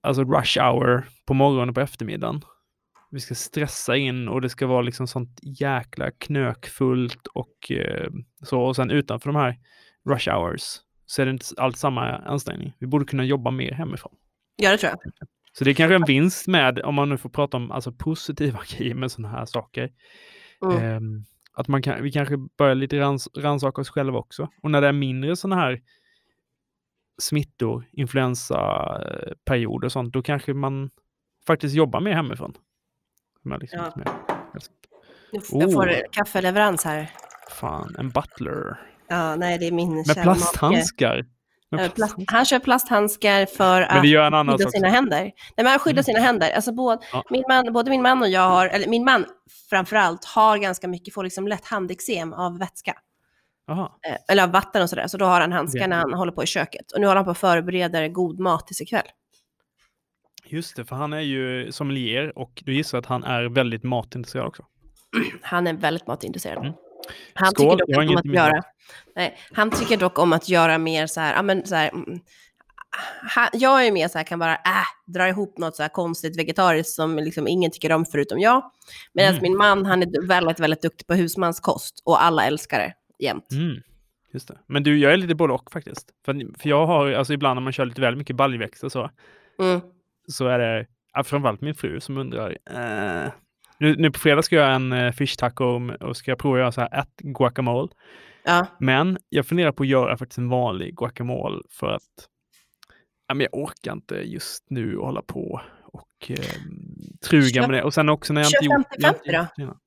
alltså 0.00 0.24
rush 0.24 0.60
hour 0.60 1.04
på 1.26 1.34
morgonen 1.34 1.68
och 1.68 1.74
på 1.74 1.80
eftermiddagen. 1.80 2.42
Vi 3.10 3.20
ska 3.20 3.34
stressa 3.34 3.96
in 3.96 4.28
och 4.28 4.40
det 4.40 4.48
ska 4.48 4.66
vara 4.66 4.82
liksom 4.82 5.06
sånt 5.06 5.40
jäkla 5.42 6.10
knökfullt 6.10 7.26
och 7.26 7.70
eh, 7.70 8.10
så. 8.42 8.60
Och 8.60 8.76
sen 8.76 8.90
utanför 8.90 9.32
de 9.32 9.36
här 9.36 9.58
rush 10.08 10.30
hours 10.30 10.62
så 11.06 11.22
är 11.22 11.26
det 11.26 11.32
inte 11.32 11.44
alls 11.56 11.78
samma 11.78 12.16
ansträngning. 12.16 12.72
Vi 12.78 12.86
borde 12.86 13.04
kunna 13.04 13.24
jobba 13.24 13.50
mer 13.50 13.72
hemifrån. 13.72 14.12
Ja, 14.56 14.70
det 14.70 14.78
tror 14.78 14.92
jag. 14.92 15.28
Så 15.58 15.64
det 15.64 15.70
är 15.70 15.74
kanske 15.74 15.94
en 15.94 16.04
vinst 16.06 16.46
med, 16.46 16.78
om 16.84 16.94
man 16.94 17.08
nu 17.08 17.18
får 17.18 17.30
prata 17.30 17.56
om 17.56 17.70
alltså, 17.70 17.92
positiva 17.92 18.60
grejer 18.76 18.94
med 18.94 19.12
sådana 19.12 19.38
här 19.38 19.44
saker. 19.44 19.92
Mm. 20.64 20.84
Eh, 20.84 21.00
att 21.52 21.68
man 21.68 21.82
kan, 21.82 22.02
vi 22.02 22.12
kanske 22.12 22.36
börjar 22.58 22.74
lite 22.74 23.00
rans, 23.00 23.28
rannsaka 23.36 23.80
oss 23.80 23.90
själva 23.90 24.18
också. 24.18 24.48
Och 24.62 24.70
när 24.70 24.80
det 24.80 24.88
är 24.88 24.92
mindre 24.92 25.36
sådana 25.36 25.60
här 25.60 25.80
smittor, 27.18 27.84
influensaperioder 27.92 29.86
och 29.86 29.92
sånt, 29.92 30.12
då 30.12 30.22
kanske 30.22 30.54
man 30.54 30.90
faktiskt 31.46 31.74
jobbar 31.74 32.00
mer 32.00 32.12
hemifrån. 32.12 32.54
Liksom 33.60 33.78
ja. 33.78 33.92
Mer. 33.96 34.08
Jag 35.32 35.72
får 35.72 35.88
oh. 35.88 36.00
kaffeleverans 36.12 36.84
här. 36.84 37.10
Fan, 37.50 37.96
en 37.98 38.08
butler. 38.08 38.80
Ja, 39.08 39.36
nej, 39.36 39.58
det 39.58 39.66
är 39.66 39.72
min 39.72 39.94
Med 39.94 40.22
plasthandskar. 40.22 41.26
Plast, 41.94 42.16
han 42.26 42.44
kör 42.44 42.58
plasthandskar 42.58 43.46
för 43.46 43.82
att 43.82 44.02
skydda 44.02 44.70
sina 44.70 44.88
händer. 44.88 45.22
Nej, 45.22 45.32
men 45.56 45.66
han 45.66 45.78
skyddar 45.78 45.94
mm. 45.94 46.04
sina 46.04 46.20
händer. 46.20 46.50
Alltså 46.50 46.72
både, 46.72 47.02
ja. 47.12 47.24
min 47.30 47.44
man, 47.48 47.72
både 47.72 47.90
min 47.90 48.02
man 48.02 48.22
och 48.22 48.28
jag 48.28 48.48
har, 48.48 48.66
eller 48.66 48.88
min 48.88 49.04
man 49.04 49.24
framförallt, 49.70 50.24
har 50.24 50.58
ganska 50.58 50.88
mycket, 50.88 51.14
får 51.14 51.24
liksom 51.24 51.48
lätt 51.48 51.64
handeksem 51.64 52.32
av 52.32 52.58
vätska. 52.58 52.94
Aha. 53.70 53.98
Eh, 54.08 54.16
eller 54.28 54.42
av 54.42 54.52
vatten 54.52 54.82
och 54.82 54.90
sådär. 54.90 55.06
Så 55.06 55.18
då 55.18 55.24
har 55.24 55.40
han 55.40 55.52
handskar 55.52 55.88
när 55.88 55.96
han 55.96 56.14
håller 56.14 56.32
på 56.32 56.42
i 56.42 56.46
köket. 56.46 56.92
Och 56.92 57.00
nu 57.00 57.06
håller 57.06 57.16
han 57.16 57.24
på 57.24 57.30
att 57.30 57.38
förbereda 57.38 58.08
god 58.08 58.40
mat 58.40 58.66
till 58.66 58.82
ikväll. 58.82 59.06
Just 60.48 60.76
det, 60.76 60.84
för 60.84 60.96
han 60.96 61.12
är 61.12 61.20
ju 61.20 61.72
sommelier 61.72 62.38
och 62.38 62.62
du 62.64 62.74
gissar 62.74 62.98
att 62.98 63.06
han 63.06 63.24
är 63.24 63.44
väldigt 63.44 63.82
matintresserad 63.82 64.46
också. 64.46 64.64
Han 65.42 65.66
är 65.66 65.72
väldigt 65.72 66.06
matintresserad. 66.06 66.58
Mm. 66.58 66.72
Han 67.34 67.50
Skål, 67.50 67.78
tycker 67.78 67.94
dock 67.96 68.10
om 68.10 68.16
att 68.16 68.34
göra, 68.34 68.62
nej, 69.16 69.36
han 69.52 69.70
tycker 69.70 69.96
dock 69.96 70.18
om 70.18 70.32
att 70.32 70.48
göra 70.48 70.78
mer 70.78 71.06
så 71.06 71.20
här, 71.20 71.34
ja, 71.34 71.42
men 71.42 71.66
så 71.66 71.74
här, 71.74 71.88
mm, 71.88 72.20
han, 73.22 73.48
jag 73.52 73.86
är 73.86 73.92
mer 73.92 74.08
så 74.08 74.18
här, 74.18 74.24
kan 74.24 74.38
bara 74.38 74.54
äh, 74.54 74.86
dra 75.06 75.28
ihop 75.28 75.58
något 75.58 75.76
så 75.76 75.82
här 75.82 75.90
konstigt 75.90 76.38
vegetariskt 76.38 76.92
som 76.94 77.16
liksom 77.16 77.48
ingen 77.48 77.70
tycker 77.70 77.92
om 77.92 78.04
förutom 78.04 78.38
jag. 78.38 78.70
Medan 79.12 79.30
Mm. 79.30 79.42
min 79.42 79.56
man, 79.56 79.86
han 79.86 80.02
är 80.02 80.26
väldigt, 80.26 80.60
väldigt 80.60 80.82
duktig 80.82 81.06
på 81.06 81.14
husmanskost 81.14 82.02
och 82.04 82.22
alla 82.24 82.44
älskar 82.46 82.78
det 82.78 82.92
jämt. 83.24 83.52
Mm. 83.52 83.82
Just 84.32 84.48
det. 84.48 84.58
Men 84.66 84.82
du, 84.82 84.98
jag 84.98 85.12
är 85.12 85.16
lite 85.16 85.34
både 85.34 85.52
och 85.52 85.72
faktiskt. 85.72 86.10
För, 86.24 86.58
för 86.58 86.68
jag 86.68 86.86
har, 86.86 87.12
alltså 87.12 87.32
ibland 87.32 87.56
när 87.56 87.62
man 87.62 87.72
kör 87.72 87.84
lite 87.84 88.00
väl 88.00 88.16
mycket 88.16 88.36
baljväxter 88.36 88.88
så, 88.88 89.10
Mm. 89.58 89.80
så 90.28 90.46
är 90.46 90.58
det 90.58 90.86
framförallt 91.24 91.60
min 91.60 91.74
fru 91.74 92.00
som 92.00 92.18
undrar. 92.18 92.58
Eh, 92.70 93.30
nu, 93.78 93.96
nu 93.96 94.10
på 94.10 94.18
fredag 94.18 94.42
ska 94.42 94.56
jag 94.56 94.64
göra 94.64 94.74
en 94.74 94.92
eh, 94.92 95.12
fish 95.12 95.36
taco 95.38 95.92
och 96.00 96.16
ska 96.16 96.30
jag 96.30 96.38
prova 96.38 96.56
att 96.56 96.60
göra 96.60 96.72
så 96.72 96.80
här 96.80 97.00
ett 97.00 97.16
guacamole. 97.16 97.88
Ja. 98.44 98.66
Men 98.78 99.18
jag 99.28 99.46
funderar 99.46 99.72
på 99.72 99.82
att 99.82 99.88
göra 99.88 100.16
faktiskt 100.16 100.38
en 100.38 100.48
vanlig 100.48 100.96
guacamole 100.96 101.62
för 101.70 101.86
att 101.86 102.28
ja, 103.28 103.34
men 103.34 103.46
jag 103.50 103.62
orkar 103.62 103.92
inte 103.92 104.14
just 104.14 104.64
nu 104.70 104.96
hålla 104.96 105.22
på 105.22 105.60
och 105.82 106.30
eh, 106.30 106.36
truga 107.28 107.62
Köp- 107.62 107.68
med 107.68 107.78
det. 107.78 107.82
Och 107.82 107.94
sen 107.94 108.08
också 108.08 108.32
när 108.32 108.40
jag 108.40 108.48
inte 108.48 108.64
gjort... 108.64 108.86
jag 108.98 109.08
har 109.08 109.14
50-50 109.14 109.18
inte 109.18 109.36
gjort 109.36 109.48
det 109.56 109.62
innan. 109.62 109.78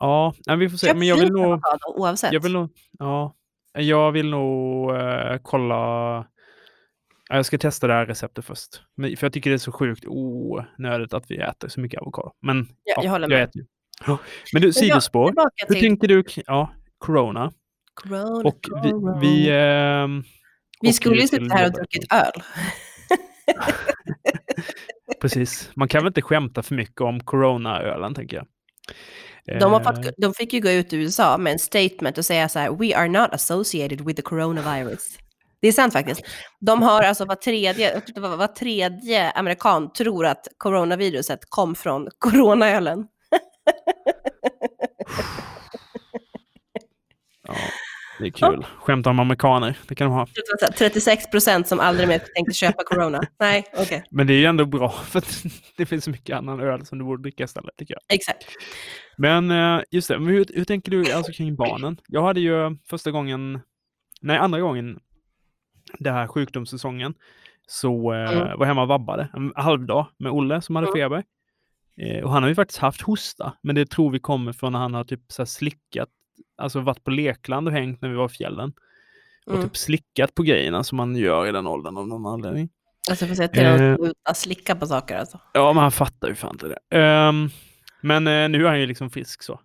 Ja, 0.00 0.34
nej, 0.46 0.56
vi 0.56 0.68
får 0.68 0.76
se. 0.78 0.86
Köp 0.86 0.96
Men 0.96 1.08
jag 1.08 1.16
vill 1.16 1.32
nog... 1.32 1.60
oavsett. 1.86 2.32
Jag 2.32 2.40
vill 2.40 2.52
nog, 2.52 2.70
ja, 2.98 3.34
jag 3.72 4.12
vill 4.12 4.30
nog 4.30 4.90
eh, 4.96 5.36
kolla. 5.42 6.26
Ja, 7.30 7.36
Jag 7.36 7.46
ska 7.46 7.58
testa 7.58 7.86
det 7.86 7.92
här 7.92 8.06
receptet 8.06 8.44
först. 8.44 8.82
Men, 8.96 9.16
för 9.16 9.26
jag 9.26 9.32
tycker 9.32 9.50
det 9.50 9.56
är 9.56 9.58
så 9.58 9.72
sjukt 9.72 10.04
onödigt 10.06 11.12
att 11.14 11.24
vi 11.30 11.36
äter 11.36 11.68
så 11.68 11.80
mycket 11.80 12.00
avokado. 12.00 12.32
Men 12.42 12.68
Ja, 12.84 13.02
jag 13.04 13.10
håller 13.10 13.28
med. 13.28 13.42
äter 13.42 13.62
ju. 13.62 13.66
Ja. 14.06 14.18
Men 14.52 14.62
du, 14.62 14.72
sidospår. 14.72 15.32
Hur 15.66 15.74
till 15.74 15.80
tänker 15.82 16.08
du? 16.08 16.24
Ja, 16.46 16.74
corona. 16.98 17.52
corona, 17.94 18.48
Och 18.48 18.58
vi, 18.84 18.90
corona. 18.90 19.18
vi, 19.20 19.48
ehm, 19.50 20.24
vi 20.80 20.88
åker 20.88 20.92
skulle 20.94 21.16
ju 21.20 21.28
sitta 21.28 21.54
här 21.54 21.66
och 21.66 21.72
druckit 21.72 22.12
öl. 22.12 22.32
Precis. 25.20 25.70
Man 25.76 25.88
kan 25.88 26.02
väl 26.02 26.08
inte 26.10 26.22
skämta 26.22 26.62
för 26.62 26.74
mycket 26.74 27.00
om 27.00 27.20
coronaölen, 27.20 28.14
tänker 28.14 28.36
jag. 28.36 28.46
De, 29.60 29.72
har 29.72 29.80
Eh, 29.80 29.84
fått, 29.86 30.14
de 30.16 30.34
fick 30.34 30.52
ju 30.52 30.60
gå 30.60 30.70
ut 30.70 30.92
i 30.92 30.96
USA 30.96 31.38
med 31.38 31.52
en 31.52 31.58
statement 31.58 32.18
och 32.18 32.24
säga 32.24 32.48
så 32.48 32.58
här, 32.58 32.70
we 32.70 32.96
are 32.96 33.08
not 33.08 33.30
associated 33.32 34.00
with 34.00 34.16
the 34.16 34.22
coronavirus. 34.22 35.18
Det 35.60 35.68
är 35.68 35.72
sant 35.72 35.92
faktiskt. 35.92 36.22
De 36.60 36.82
har 36.82 37.02
alltså 37.02 37.24
var 37.24 37.34
tredje, 37.34 38.02
var 38.16 38.46
tredje 38.46 39.30
amerikan 39.30 39.92
tror 39.92 40.26
att 40.26 40.48
coronaviruset 40.56 41.40
kom 41.48 41.74
från 41.74 42.08
coronaölen. 42.18 43.06
Ja, 47.48 47.54
det 48.18 48.26
är 48.26 48.30
kul. 48.30 48.66
Skämta 48.78 49.10
om 49.10 49.20
amerikaner, 49.20 49.78
det 49.88 49.94
kan 49.94 50.06
de 50.06 50.14
ha. 50.14 50.26
Det 50.34 50.42
var 50.50 50.58
så 50.58 50.64
här 50.64 50.72
36 50.72 51.30
procent 51.30 51.68
som 51.68 51.80
aldrig 51.80 52.08
mer 52.08 52.22
tänkte 52.34 52.54
köpa 52.54 52.84
corona. 52.84 53.20
Nej, 53.40 53.64
okej. 53.76 54.04
Men 54.10 54.26
det 54.26 54.32
är 54.32 54.38
ju 54.38 54.44
ändå 54.44 54.66
bra, 54.66 54.90
för 54.90 55.22
det 55.76 55.86
finns 55.86 56.04
så 56.04 56.10
mycket 56.10 56.36
annan 56.36 56.60
öl 56.60 56.86
som 56.86 56.98
du 56.98 57.04
borde 57.04 57.22
dricka 57.22 57.44
istället, 57.44 57.76
tycker 57.76 57.94
jag. 57.94 58.16
Exakt. 58.16 58.44
Men 59.16 59.50
eh, 59.50 59.82
just 59.90 60.08
det, 60.08 60.18
men 60.18 60.28
hur, 60.28 60.46
hur 60.54 60.64
tänker 60.64 60.90
du 60.90 61.12
alltså 61.12 61.32
kring 61.32 61.56
barnen? 61.56 61.96
Jag 62.06 62.22
hade 62.22 62.40
ju 62.40 62.76
första 62.90 63.10
gången, 63.10 63.60
nej 64.20 64.38
andra 64.38 64.60
gången, 64.60 64.98
den 65.98 66.14
här 66.14 66.26
sjukdomssäsongen, 66.26 67.14
så 67.66 68.12
eh, 68.12 68.32
Mm. 68.42 68.58
var 68.58 68.66
hemma 68.66 68.82
och 68.82 68.88
vabbade 68.88 69.28
en 69.34 69.52
halvdag 69.56 70.06
med 70.18 70.32
Olle 70.32 70.60
som 70.62 70.76
hade 70.76 70.88
Mm. 70.88 70.94
feber. 70.98 71.24
Eh, 71.96 72.24
och 72.24 72.30
han 72.32 72.42
har 72.42 72.48
ju 72.48 72.54
faktiskt 72.54 72.78
haft 72.80 73.00
hosta, 73.02 73.52
men 73.62 73.74
det 73.74 73.90
tror 73.90 74.10
vi 74.10 74.18
kommer 74.18 74.52
från 74.52 74.72
när 74.72 74.78
han 74.78 74.94
har 74.94 75.04
typ 75.04 75.20
så 75.28 75.46
slickat, 75.46 76.08
alltså 76.58 76.80
varit 76.80 77.04
på 77.04 77.10
lekland 77.10 77.68
och 77.68 77.72
hängt 77.74 78.02
när 78.02 78.08
vi 78.08 78.14
var 78.14 78.26
i 78.26 78.28
fjällen. 78.28 78.72
Och 79.46 79.52
Mm. 79.54 79.64
typ 79.68 79.76
slickat 79.76 80.34
på 80.34 80.42
grejerna 80.42 80.84
som 80.84 80.96
man 80.96 81.16
gör 81.16 81.46
i 81.48 81.52
den 81.52 81.66
åldern 81.66 81.96
av 81.96 82.08
någon 82.08 82.26
anledning. 82.26 82.68
Alltså 83.10 83.26
får 83.26 83.34
säga 83.34 83.48
till 83.48 83.64
Eh. 83.64 83.96
att 84.24 84.36
slicka 84.36 84.76
på 84.76 84.86
saker 84.86 85.18
alltså. 85.18 85.38
Ja, 85.52 85.72
men 85.72 85.82
han 85.82 85.92
fattar 85.92 86.28
ju 86.28 86.34
fan 86.34 86.50
inte 86.54 86.68
det. 86.68 86.98
Ehm, 86.98 87.48
men 88.00 88.26
eh, 88.26 88.48
nu 88.48 88.64
är 88.64 88.68
han 88.68 88.80
ju 88.80 88.86
liksom 88.86 89.10
frisk 89.10 89.42
så. 89.42 89.60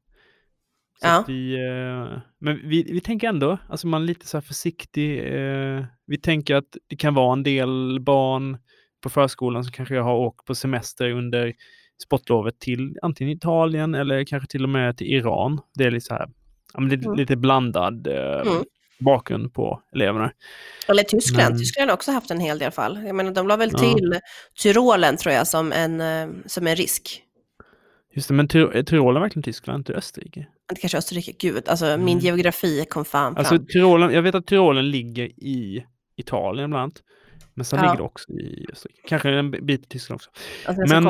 Så 1.02 1.08
Ja. 1.08 1.24
vi, 1.28 1.54
eh, 1.56 2.18
men 2.40 2.70
vi, 2.70 2.84
vi 2.92 3.02
tänker 3.02 3.28
ändå, 3.28 3.58
alltså 3.70 3.88
man 3.88 4.02
är 4.04 4.06
lite 4.08 4.28
så 4.28 4.38
här 4.38 4.42
försiktig. 4.42 5.20
eh, 5.20 5.84
vi 6.08 6.18
tänker 6.18 6.56
att 6.56 6.78
det 6.88 6.96
kan 6.96 7.14
vara 7.14 7.34
en 7.34 7.44
del 7.44 8.00
barn 8.02 8.58
på 9.04 9.10
förskolan 9.10 9.64
som 9.64 9.72
kanske 9.74 9.96
har 10.00 10.14
åkt 10.16 10.46
på 10.46 10.56
semester 10.56 11.10
under 11.12 11.54
sportlovet 12.04 12.60
till 12.60 12.98
antingen 13.02 13.38
Italien 13.38 13.96
eller 13.96 14.24
kanske 14.24 14.48
till 14.50 14.64
och 14.64 14.70
med 14.70 14.98
till 14.98 15.08
Iran. 15.08 15.62
Det 15.74 15.84
är 15.84 15.92
lite 15.92 16.06
så 16.06 16.14
här, 16.14 16.28
lite, 16.90 17.06
Mm. 17.06 17.18
lite 17.18 17.36
blandad 17.36 18.08
eh, 18.08 18.42
Mm. 18.52 18.64
bakgrund 19.00 19.54
på 19.54 19.82
eleverna. 19.96 20.32
Eller 20.88 21.04
Tyskland. 21.04 21.50
Men- 21.50 21.60
Tyskland 21.60 21.90
har 21.90 21.96
också 21.96 22.12
haft 22.12 22.32
en 22.32 22.40
hel 22.40 22.60
del 22.60 22.72
fall. 22.72 23.04
Jag 23.06 23.16
menar, 23.16 23.32
de 23.32 23.48
la 23.48 23.56
väl 23.58 23.70
Ja. 23.74 23.78
till 23.80 24.20
Tyrolen 24.64 25.18
tror 25.18 25.34
jag 25.34 25.48
som 25.48 25.72
en, 25.72 26.02
som 26.46 26.68
en 26.68 26.76
risk. 26.76 27.22
Just 28.16 28.28
det, 28.28 28.34
men 28.34 28.46
är 28.46 28.84
Tyrolen 28.84 29.22
verkligen 29.22 29.44
Tyskland, 29.44 29.80
inte 29.80 29.94
Österrike? 29.94 30.48
Det 30.70 30.76
kanske 30.76 30.98
är 30.98 31.00
Österrike, 31.00 31.32
gud. 31.40 31.70
Alltså 31.70 31.86
min 31.86 32.00
Mm. 32.18 32.20
geografi 32.20 32.86
kom 32.90 33.06
fan 33.06 33.38
Alltså 33.38 33.56
fram. 33.56 33.66
Tyrolen, 33.68 34.14
jag 34.14 34.22
vet 34.22 34.36
att 34.36 34.48
Tyrolen 34.48 34.92
ligger 34.92 35.26
i 35.26 35.86
Italien 36.18 36.70
bland 36.70 36.84
annat. 36.84 37.02
Men 37.54 37.66
sen 37.66 37.80
Ja. 37.80 37.84
ligger 37.86 37.98
det 37.98 38.04
också 38.04 38.32
i 38.32 38.66
Österrike. 38.72 39.02
Kanske 39.08 39.30
en 39.30 39.52
bit 39.52 39.82
i 39.86 39.88
Tyskland 39.88 40.18
också. 40.18 40.30
Alltså, 40.66 40.94
men-. 40.94 41.04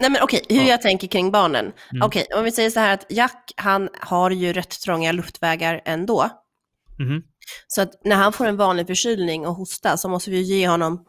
Nej 0.00 0.10
men 0.10 0.16
okej, 0.22 0.42
hur 0.48 0.56
Ja. 0.56 0.62
jag 0.68 0.82
tänker 0.82 1.06
kring 1.08 1.30
barnen. 1.30 1.72
Mm. 1.92 2.02
Okej, 2.06 2.26
om 2.36 2.44
vi 2.44 2.52
säger 2.52 2.70
så 2.70 2.80
här 2.80 2.94
att 2.94 3.06
Jack, 3.08 3.52
han 3.56 3.88
har 4.00 4.30
ju 4.30 4.52
rätt 4.52 4.80
trånga 4.80 5.12
luftvägar 5.12 5.80
ändå. 5.84 6.28
Mhm. 6.98 7.22
Så 7.66 7.82
att 7.82 8.04
när 8.04 8.16
han 8.16 8.32
får 8.32 8.46
en 8.46 8.56
vanlig 8.56 8.86
förkylning 8.86 9.46
och 9.46 9.54
hosta 9.54 9.96
så 9.96 10.08
måste 10.08 10.30
vi 10.30 10.40
ge 10.40 10.68
honom 10.68 11.04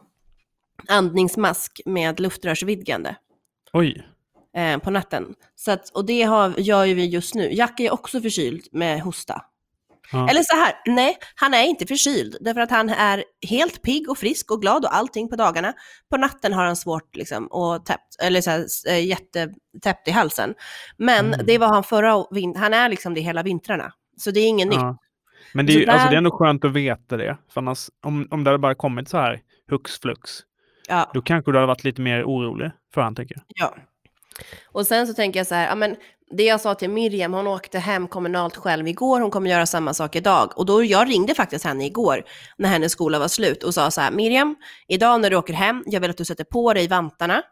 andningsmask 0.88 1.80
med 1.86 2.20
luftrörsvidgande 2.20 3.16
Oj. 3.72 4.06
Eh, 4.56 4.78
på 4.78 4.90
natten. 4.90 5.34
Så 5.56 5.70
att, 5.72 5.88
och 5.88 6.04
det 6.04 6.22
har, 6.22 6.54
gör 6.58 6.84
ju 6.84 6.94
vi 6.94 7.06
just 7.06 7.34
nu. 7.34 7.52
Jack 7.52 7.80
är 7.80 7.92
också 7.92 8.20
förkyld 8.20 8.66
med 8.72 9.00
hosta. 9.00 9.42
Ja. 10.12 10.28
Eller 10.30 10.42
så 10.42 10.56
här, 10.56 10.72
nej, 10.86 11.16
han 11.34 11.54
är 11.54 11.62
inte 11.64 11.86
förkyld. 11.86 12.36
Därför 12.40 12.60
att 12.60 12.70
han 12.70 12.88
är 12.88 13.24
helt 13.48 13.82
pigg 13.82 14.10
och 14.10 14.18
frisk 14.18 14.50
och 14.50 14.60
glad 14.62 14.84
och 14.84 14.94
allting 14.96 15.28
på 15.28 15.36
dagarna. 15.36 15.72
På 16.10 16.16
natten 16.16 16.52
har 16.52 16.64
han 16.64 16.76
svårt 16.76 17.16
liksom 17.16 17.46
och 17.46 17.86
täppt, 17.86 18.16
eller 18.22 18.40
så 18.40 18.50
här, 18.50 18.64
eh, 18.88 19.06
jättetäppt 19.06 20.08
i 20.08 20.10
halsen. 20.10 20.54
Men 20.96 21.26
Mm. 21.34 21.46
det 21.46 21.58
var 21.58 21.68
han 21.68 21.82
förra 21.84 22.24
vintern, 22.30 22.62
han 22.62 22.74
är 22.74 22.88
liksom 22.88 23.14
det 23.14 23.20
hela 23.20 23.42
vintrarna. 23.42 23.92
Så 24.16 24.30
det 24.30 24.40
är 24.40 24.48
inget 24.48 24.68
nytt. 24.68 24.78
Ja. 24.78 24.98
Men 25.54 25.66
det 25.66 25.72
är, 25.72 25.88
alltså, 25.88 26.04
där- 26.04 26.10
det 26.10 26.14
är 26.14 26.18
ändå 26.18 26.30
skönt 26.38 26.64
att 26.64 26.72
veta 26.72 27.16
det. 27.16 27.36
För 27.52 27.60
annars, 27.60 27.88
om, 28.04 28.28
om 28.30 28.44
det 28.44 28.50
hade 28.50 28.58
bara 28.58 28.74
kommit 28.74 29.08
så 29.08 29.16
här 29.18 29.40
hux 29.70 29.98
flux, 30.00 30.30
Ja. 30.88 31.10
då 31.14 31.22
kanske 31.22 31.50
du 31.52 31.56
hade 31.58 31.66
varit 31.66 31.84
lite 31.84 32.00
mer 32.00 32.24
orolig 32.24 32.70
för 32.94 33.00
han, 33.00 33.14
tänker 33.14 33.34
jag. 33.34 33.44
Ja. 33.48 33.76
Och 34.64 34.86
sen 34.86 35.06
så 35.06 35.14
tänker 35.14 35.40
jag 35.40 35.46
så 35.46 35.54
här, 35.54 35.68
ja, 35.68 35.74
men 35.74 35.96
det 36.30 36.42
jag 36.42 36.60
sa 36.60 36.74
till 36.74 36.90
Miriam, 36.90 37.32
hon 37.32 37.46
åkte 37.46 37.78
hem 37.78 38.08
kommunalt 38.08 38.56
själv 38.56 38.88
igår, 38.88 39.20
hon 39.20 39.30
kommer 39.30 39.50
göra 39.50 39.66
samma 39.66 39.94
sak 39.94 40.16
idag. 40.16 40.52
Och 40.58 40.66
då, 40.66 40.84
jag 40.84 41.10
ringde 41.10 41.34
faktiskt 41.34 41.64
henne 41.64 41.86
igår 41.86 42.24
när 42.58 42.68
hennes 42.68 42.92
skola 42.92 43.18
var 43.18 43.28
slut 43.28 43.62
och 43.62 43.74
sa 43.74 43.90
så 43.90 44.00
här, 44.00 44.10
Miriam, 44.10 44.56
idag 44.88 45.20
när 45.20 45.30
du 45.30 45.36
åker 45.36 45.54
hem, 45.54 45.84
jag 45.86 46.00
vill 46.00 46.10
att 46.10 46.16
du 46.16 46.24
sätter 46.24 46.44
på 46.44 46.74
dig 46.74 46.88
vantarna 46.88 47.42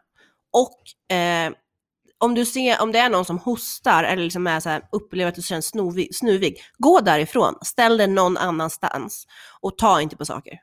och 0.53 1.15
eh, 1.15 1.51
om 2.17 2.35
du 2.35 2.45
ser, 2.45 2.81
om 2.81 2.91
det 2.91 2.99
är 2.99 3.09
någon 3.09 3.25
som 3.25 3.39
hostar 3.39 4.03
eller 4.03 4.23
liksom 4.23 4.47
är 4.47 4.59
så 4.59 4.69
här, 4.69 4.81
upplever 4.91 5.29
att 5.29 5.35
du 5.35 5.41
känns 5.41 5.65
snuvig, 5.65 6.15
snuvig, 6.15 6.61
gå 6.77 6.99
därifrån, 6.99 7.55
ställ 7.61 7.97
dig 7.97 8.07
någon 8.07 8.37
annanstans 8.37 9.27
och 9.61 9.77
ta 9.77 10.01
inte 10.01 10.17
på 10.17 10.25
saker. 10.25 10.53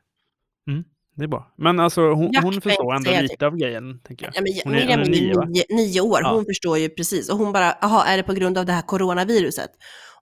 Mm. 0.69 0.85
Det 1.17 1.25
är 1.25 1.29
bra. 1.29 1.55
Men 1.59 1.81
alltså 1.81 2.01
hon, 2.13 2.33
Jack 2.33 2.45
hon 2.45 2.61
förstår 2.61 2.95
ändå 2.95 3.11
lite 3.21 3.47
av 3.47 3.57
grejen, 3.57 4.01
tänker 4.01 4.27
jag. 4.27 4.35
Ja, 4.37 4.41
men 4.43 4.53
Hon 4.65 4.75
är- 4.75 4.79
Miriam 4.87 5.01
hon 5.01 5.09
är 5.09 5.11
nio, 5.11 5.45
nio, 5.47 5.65
nio 5.77 6.01
år, 6.01 6.21
Ja. 6.23 6.35
hon 6.35 6.45
förstår 6.45 6.79
ju 6.79 6.89
precis. 6.89 7.29
Och 7.31 7.39
hon 7.39 7.53
bara, 7.53 7.79
jaha, 7.81 8.05
är 8.07 8.17
det 8.17 8.23
på 8.23 8.33
grund 8.33 8.59
av 8.59 8.67
det 8.67 8.73
här 8.73 8.83
coronaviruset? 8.83 9.71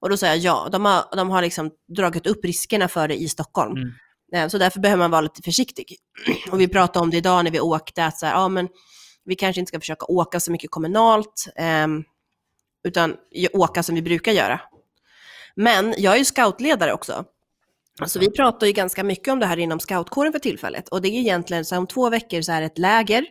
Och 0.01 0.11
då 0.11 0.17
säger 0.17 0.35
jag 0.35 0.43
ja, 0.43 0.69
de 0.73 0.85
har, 0.85 1.17
de 1.17 1.31
har 1.31 1.43
liksom 1.43 1.71
dragit 1.97 2.27
upp 2.27 2.45
riskerna 2.45 2.89
för 2.89 3.09
det 3.09 3.15
i 3.23 3.29
Stockholm. 3.29 3.77
Mm. 3.77 3.93
Eh, 4.35 4.49
Så 4.49 4.59
därför 4.59 4.81
behöver 4.81 4.99
man 5.03 5.11
vara 5.11 5.21
lite 5.21 5.43
försiktig. 5.43 5.97
Och 6.53 6.61
vi 6.61 6.69
pratade 6.69 7.03
om 7.03 7.11
det 7.11 7.17
idag 7.17 7.45
när 7.45 7.51
vi 7.51 7.61
åkte, 7.61 8.05
att 8.05 8.19
så 8.19 8.27
här, 8.27 8.33
ja, 8.33 8.49
men 8.49 8.69
vi 9.25 9.35
kanske 9.35 9.61
inte 9.61 9.69
ska 9.71 9.81
försöka 9.81 10.07
åka 10.07 10.41
så 10.41 10.53
mycket 10.53 10.71
kommunalt, 10.71 11.45
ehm, 11.57 12.05
utan 12.89 13.17
åka 13.53 13.83
som 13.83 13.95
vi 13.95 14.03
brukar 14.03 14.33
göra. 14.33 14.61
Men 15.57 15.95
jag 15.99 16.15
är 16.15 16.19
ju 16.19 16.25
scoutledare 16.25 16.93
också. 16.93 17.25
Så 18.07 18.19
vi 18.19 18.31
pratar 18.31 18.67
ju 18.67 18.73
ganska 18.73 19.05
mycket 19.05 19.33
om 19.33 19.39
det 19.41 19.47
här 19.47 19.57
inom 19.59 19.81
scoutkåren 19.81 20.33
för 20.33 20.39
tillfället. 20.39 20.89
Och 20.89 21.03
det 21.03 21.09
är 21.09 21.21
egentligen 21.21 21.65
så 21.65 21.75
här, 21.75 21.81
om 21.81 21.87
två 21.87 22.11
veckor 22.11 22.43
så 22.43 22.53
är 22.53 22.61
det 22.61 22.67
ett 22.67 22.79
läger 22.79 23.27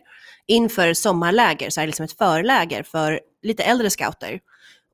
inför 0.46 0.94
sommarläger, 0.94 1.70
så 1.70 1.80
är 1.80 1.82
det 1.82 1.86
liksom 1.86 2.04
ett 2.04 2.18
förläger 2.18 2.82
för 2.82 3.20
lite 3.42 3.62
äldre 3.62 3.90
scouter. 3.90 4.40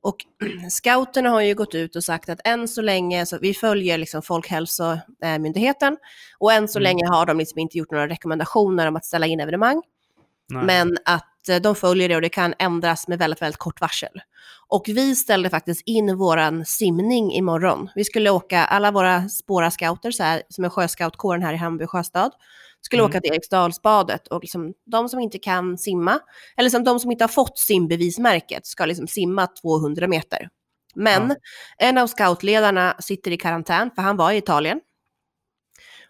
Och 0.03 0.15
scouterna 0.69 1.29
har 1.29 1.41
ju 1.41 1.55
gått 1.55 1.75
ut 1.75 1.95
och 1.95 2.03
sagt 2.03 2.29
att 2.29 2.39
än 2.47 2.67
så 2.67 2.81
länge, 2.81 3.25
så 3.25 3.37
vi 3.41 3.53
följer 3.53 3.97
liksom 3.97 4.21
Folkhälsomyndigheten 4.21 5.97
och 6.39 6.53
än 6.53 6.67
så 6.67 6.79
Mm. 6.79 6.83
länge 6.83 7.07
har 7.07 7.25
de 7.25 7.37
liksom 7.37 7.59
inte 7.59 7.77
gjort 7.77 7.91
några 7.91 8.07
rekommendationer 8.07 8.87
om 8.87 8.95
att 8.95 9.05
ställa 9.05 9.25
in 9.27 9.39
evenemang. 9.39 9.81
Nej. 10.49 10.63
Men 10.65 10.97
att 11.05 11.49
eh, 11.49 11.55
de 11.57 11.75
följer 11.75 12.09
det 12.09 12.15
och 12.15 12.21
det 12.21 12.29
kan 12.29 12.53
ändras 12.59 13.07
med 13.07 13.19
väldigt, 13.19 13.41
väldigt 13.41 13.57
kort 13.59 13.81
varsel. 13.81 14.21
Och 14.67 14.83
vi 14.87 15.15
ställde 15.15 15.49
faktiskt 15.49 15.81
in 15.85 16.17
våran 16.17 16.65
simning 16.65 17.31
imorgon. 17.33 17.89
Vi 17.95 18.03
skulle 18.03 18.29
åka, 18.29 18.65
alla 18.65 18.91
våra 18.91 19.29
spåra 19.29 19.71
scouter, 19.71 20.11
så 20.11 20.23
här, 20.23 20.43
som 20.49 20.63
är 20.65 20.69
sjöscoutkåren 20.69 21.43
här 21.43 21.53
i 21.53 21.57
Hammarby 21.57 21.87
sjöstad, 21.87 22.31
skulle 22.81 23.01
Mm. 23.01 23.09
åka 23.09 23.21
till 23.21 23.31
Eriksdalsbadet 23.31 24.27
och 24.27 24.41
liksom, 24.41 24.73
de 24.85 25.09
som 25.09 25.19
inte 25.19 25.39
kan 25.39 25.77
simma, 25.77 26.19
eller 26.57 26.69
som 26.69 26.83
de 26.83 26.99
som 26.99 27.11
inte 27.11 27.23
har 27.23 27.29
fått 27.29 27.59
simbevismärket 27.59 28.65
ska 28.65 28.85
liksom 28.85 29.07
simma 29.07 29.47
200 29.47 30.07
meter. 30.07 30.49
Men 30.95 31.29
Ja. 31.29 31.35
en 31.87 31.97
av 31.97 32.07
scoutledarna 32.07 32.95
sitter 32.99 33.31
i 33.31 33.37
karantän, 33.37 33.91
för 33.95 34.01
han 34.01 34.17
var 34.17 34.31
i 34.31 34.37
Italien. 34.37 34.79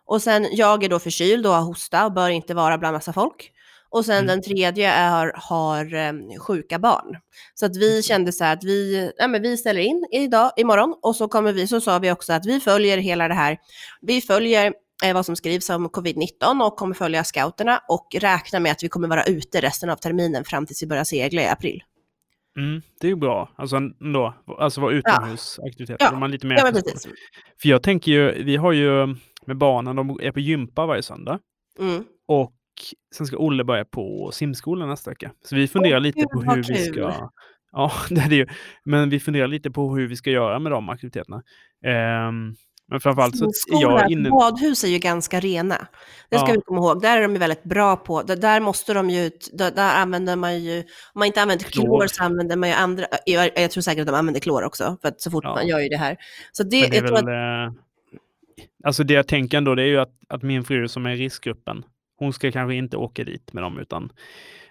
Och 0.05 0.21
sen 0.21 0.47
jag 0.51 0.83
är 0.83 0.89
då 0.89 0.99
förkyld 0.99 1.45
och 1.47 1.53
har 1.53 1.61
hosta 1.61 2.05
och 2.05 2.11
bör 2.13 2.29
inte 2.29 2.53
vara 2.53 2.77
bland 2.77 2.93
massa 2.93 3.13
folk. 3.13 3.51
Och 3.91 4.05
sen 4.05 4.15
Mm. 4.15 4.27
den 4.27 4.41
tredje 4.41 4.91
är, 4.91 5.31
har 5.35 5.93
um, 5.93 6.39
sjuka 6.39 6.79
barn. 6.79 7.17
Så 7.53 7.65
att 7.65 7.77
vi 7.77 8.03
kände 8.03 8.31
så 8.31 8.43
här 8.43 8.53
att 8.53 8.63
vi, 8.63 9.11
ja, 9.17 9.27
men 9.27 9.41
vi 9.41 9.57
ställer 9.57 9.81
in 9.81 10.07
idag, 10.11 10.51
imorgon 10.57 10.95
och 11.01 11.15
så 11.15 11.27
kommer 11.27 11.53
vi, 11.53 11.67
så 11.67 11.81
sa 11.81 11.99
vi 11.99 12.11
också 12.11 12.33
att 12.33 12.45
vi 12.45 12.59
följer 12.59 12.97
hela 12.97 13.27
det 13.27 13.33
här. 13.33 13.57
Vi 14.01 14.21
följer 14.21 14.73
eh, 15.05 15.13
vad 15.13 15.25
som 15.25 15.35
skrivs 15.35 15.69
om 15.69 15.89
covid-19 15.89 16.65
och 16.65 16.75
kommer 16.75 16.95
följa 16.95 17.23
scouterna 17.23 17.81
och 17.89 18.07
räknar 18.19 18.59
med 18.59 18.71
att 18.71 18.83
vi 18.83 18.89
kommer 18.89 19.07
vara 19.07 19.23
ute 19.23 19.61
resten 19.61 19.89
av 19.89 19.95
terminen 19.95 20.43
fram 20.43 20.65
tills 20.65 20.83
vi 20.83 20.87
börjar 20.87 21.03
segla 21.03 21.41
i 21.41 21.47
april. 21.47 21.83
Mm, 22.57 22.81
det 22.99 23.07
är 23.07 23.09
ju 23.09 23.15
bra. 23.15 23.49
Alltså 23.55 23.75
ändå, 23.75 24.33
alltså 24.59 24.81
vara 24.81 24.93
utomhusaktiviteter. 24.93 26.05
Ja. 26.05 26.19
Man 26.19 26.31
lite 26.31 26.47
mer 26.47 26.55
Ja. 26.55 26.71
För 27.61 27.69
jag 27.69 27.83
tänker 27.83 28.11
ju, 28.11 28.43
vi 28.43 28.55
har 28.55 28.71
ju 28.71 29.07
med 29.45 29.57
barnen, 29.57 29.95
de 29.95 30.19
är 30.21 30.31
på 30.31 30.39
gympa 30.39 30.85
varje 30.85 31.03
söndag. 31.03 31.39
Mm. 31.79 32.03
Och 32.27 32.53
sen 33.15 33.27
ska 33.27 33.37
Olle 33.37 33.63
börja 33.63 33.85
på 33.85 34.29
simskolan 34.33 34.89
nästa 34.89 35.09
vecka. 35.11 35.31
Så 35.45 35.55
vi 35.55 35.67
funderar 35.67 35.97
Åh, 35.97 36.01
lite 36.01 36.25
på 36.33 36.41
hur 36.41 36.55
vi 36.55 36.63
kul. 36.63 36.93
ska... 36.93 37.29
Ja, 37.71 37.91
det 38.09 38.21
är 38.21 38.29
det 38.29 38.35
ju. 38.35 38.47
Men 38.83 39.09
vi 39.09 39.19
funderar 39.19 39.47
lite 39.47 39.71
på 39.71 39.95
hur 39.95 40.07
vi 40.07 40.15
ska 40.15 40.29
göra 40.29 40.59
med 40.59 40.71
de 40.71 40.89
aktiviteterna. 40.89 41.43
Ehm, 41.85 42.55
men 42.87 42.99
framförallt 42.99 43.37
så 43.37 43.45
är 43.45 43.81
jag 43.81 44.11
inne... 44.11 44.29
badhus 44.29 44.83
är 44.83 44.87
ju 44.87 44.97
ganska 44.99 45.39
rena. 45.39 45.87
Det 46.29 46.37
ska 46.37 46.47
Ja. 46.47 46.53
vi 46.53 46.61
komma 46.61 46.79
ihåg. 46.79 47.01
Där 47.01 47.17
är 47.17 47.21
de 47.21 47.31
ju 47.33 47.37
väldigt 47.37 47.63
bra 47.63 47.95
på. 47.95 48.21
Där, 48.23 48.59
måste 48.59 48.93
de 48.93 49.09
ju, 49.09 49.31
där, 49.53 49.95
använder 50.01 50.35
man 50.35 50.63
ju, 50.63 50.79
om 50.79 50.85
man 51.19 51.25
inte 51.27 51.41
använder 51.41 51.65
klor, 51.65 51.83
Klor. 51.83 52.07
så 52.07 52.23
använder 52.23 52.55
man 52.55 52.69
ju 52.69 52.75
andra, 52.75 53.05
jag, 53.25 53.49
jag 53.55 53.71
tror 53.71 53.81
säkert 53.81 54.01
att 54.01 54.07
de 54.07 54.15
använder 54.15 54.41
klor 54.41 54.63
också, 54.63 54.97
för 55.01 55.07
att 55.07 55.21
så 55.21 55.31
fort 55.31 55.43
Ja. 55.43 55.55
man 55.55 55.67
gör 55.67 55.79
ju 55.79 55.89
det 55.89 55.97
här. 55.97 56.17
Så 56.51 56.63
det, 56.63 56.81
Men 56.81 56.91
det 56.91 56.97
är 56.97 57.01
väl, 57.01 57.13
att, 57.13 57.69
eh, 57.69 57.73
alltså 58.83 59.03
det 59.03 59.13
jag 59.13 59.27
tänker 59.27 59.57
ändå, 59.57 59.75
det 59.75 59.83
är 59.83 59.87
ju 59.87 59.99
att, 59.99 60.13
att 60.29 60.43
min 60.43 60.63
fru 60.63 60.87
som 60.87 61.05
är 61.05 61.11
i 61.11 61.15
riskgruppen, 61.15 61.83
hon 62.21 62.33
ska 62.33 62.51
kanske 62.51 62.75
inte 62.75 62.97
åka 62.97 63.23
dit 63.23 63.53
med 63.53 63.63
dem, 63.63 63.79
utan 63.79 64.11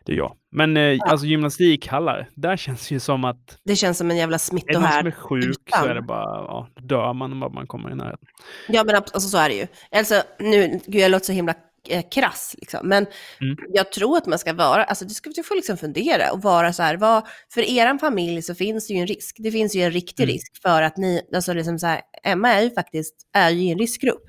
det 0.04 0.12
är 0.12 0.16
jag. 0.16 0.36
Men 0.52 0.76
eh, 0.76 0.98
alltså 1.00 1.26
gymnastikhallar, 1.26 2.28
där 2.34 2.56
känns 2.64 2.88
det 2.88 2.94
ju 2.94 3.00
som 3.00 3.24
att 3.24 3.58
det 3.64 3.76
känns 3.76 3.98
som 3.98 4.10
en 4.10 4.16
jävla 4.16 4.36
är 4.36 4.38
det 4.38 4.38
någon 4.38 4.38
som 4.38 4.58
smittohärd. 4.58 5.06
är 5.06 5.10
sjuk 5.10 5.56
så 5.70 5.84
är 5.84 5.88
det 5.88 5.94
utan. 5.94 6.06
bara, 6.06 6.24
ja, 6.24 6.68
dör 6.82 7.12
man 7.12 7.40
bara 7.40 7.50
man 7.50 7.66
kommer 7.66 7.90
i 7.90 7.94
närheten. 7.94 8.28
Ja, 8.68 8.84
men 8.84 8.94
alltså, 8.94 9.20
så 9.20 9.38
är 9.38 9.48
det 9.48 9.54
ju. 9.54 9.66
Alltså, 9.90 10.22
nu, 10.38 10.80
gud, 10.86 11.02
jag 11.02 11.10
låter 11.10 11.26
så 11.26 11.32
himla 11.32 11.54
eh, 11.88 12.04
krass, 12.10 12.54
liksom. 12.58 12.88
men 12.88 13.06
Mm. 13.40 13.56
jag 13.72 13.92
tror 13.92 14.16
att 14.16 14.26
man 14.26 14.38
ska 14.38 14.52
vara, 14.52 14.84
alltså 14.84 15.04
du, 15.04 15.14
ska, 15.14 15.30
du 15.30 15.42
får 15.42 15.54
liksom 15.54 15.76
fundera 15.76 16.32
och 16.32 16.42
vara 16.42 16.72
så 16.72 16.82
här, 16.82 16.96
vad, 16.96 17.26
för 17.54 17.60
er 17.60 17.98
familj 17.98 18.42
så 18.42 18.54
finns 18.54 18.86
det 18.88 18.94
ju 18.94 19.00
en 19.00 19.06
risk. 19.06 19.36
Det 19.38 19.50
finns 19.50 19.76
ju 19.76 19.82
en 19.82 19.90
riktig 19.90 20.22
Mm. 20.22 20.32
risk 20.32 20.62
för 20.62 20.82
att 20.82 20.96
ni, 20.96 21.22
alltså 21.34 21.52
liksom 21.52 21.78
så 21.78 21.86
här, 21.86 22.00
Emma 22.24 22.48
är 22.52 22.62
ju 22.62 22.70
faktiskt, 22.70 23.14
är 23.32 23.50
ju 23.50 23.62
i 23.62 23.70
en 23.70 23.78
riskgrupp. 23.78 24.22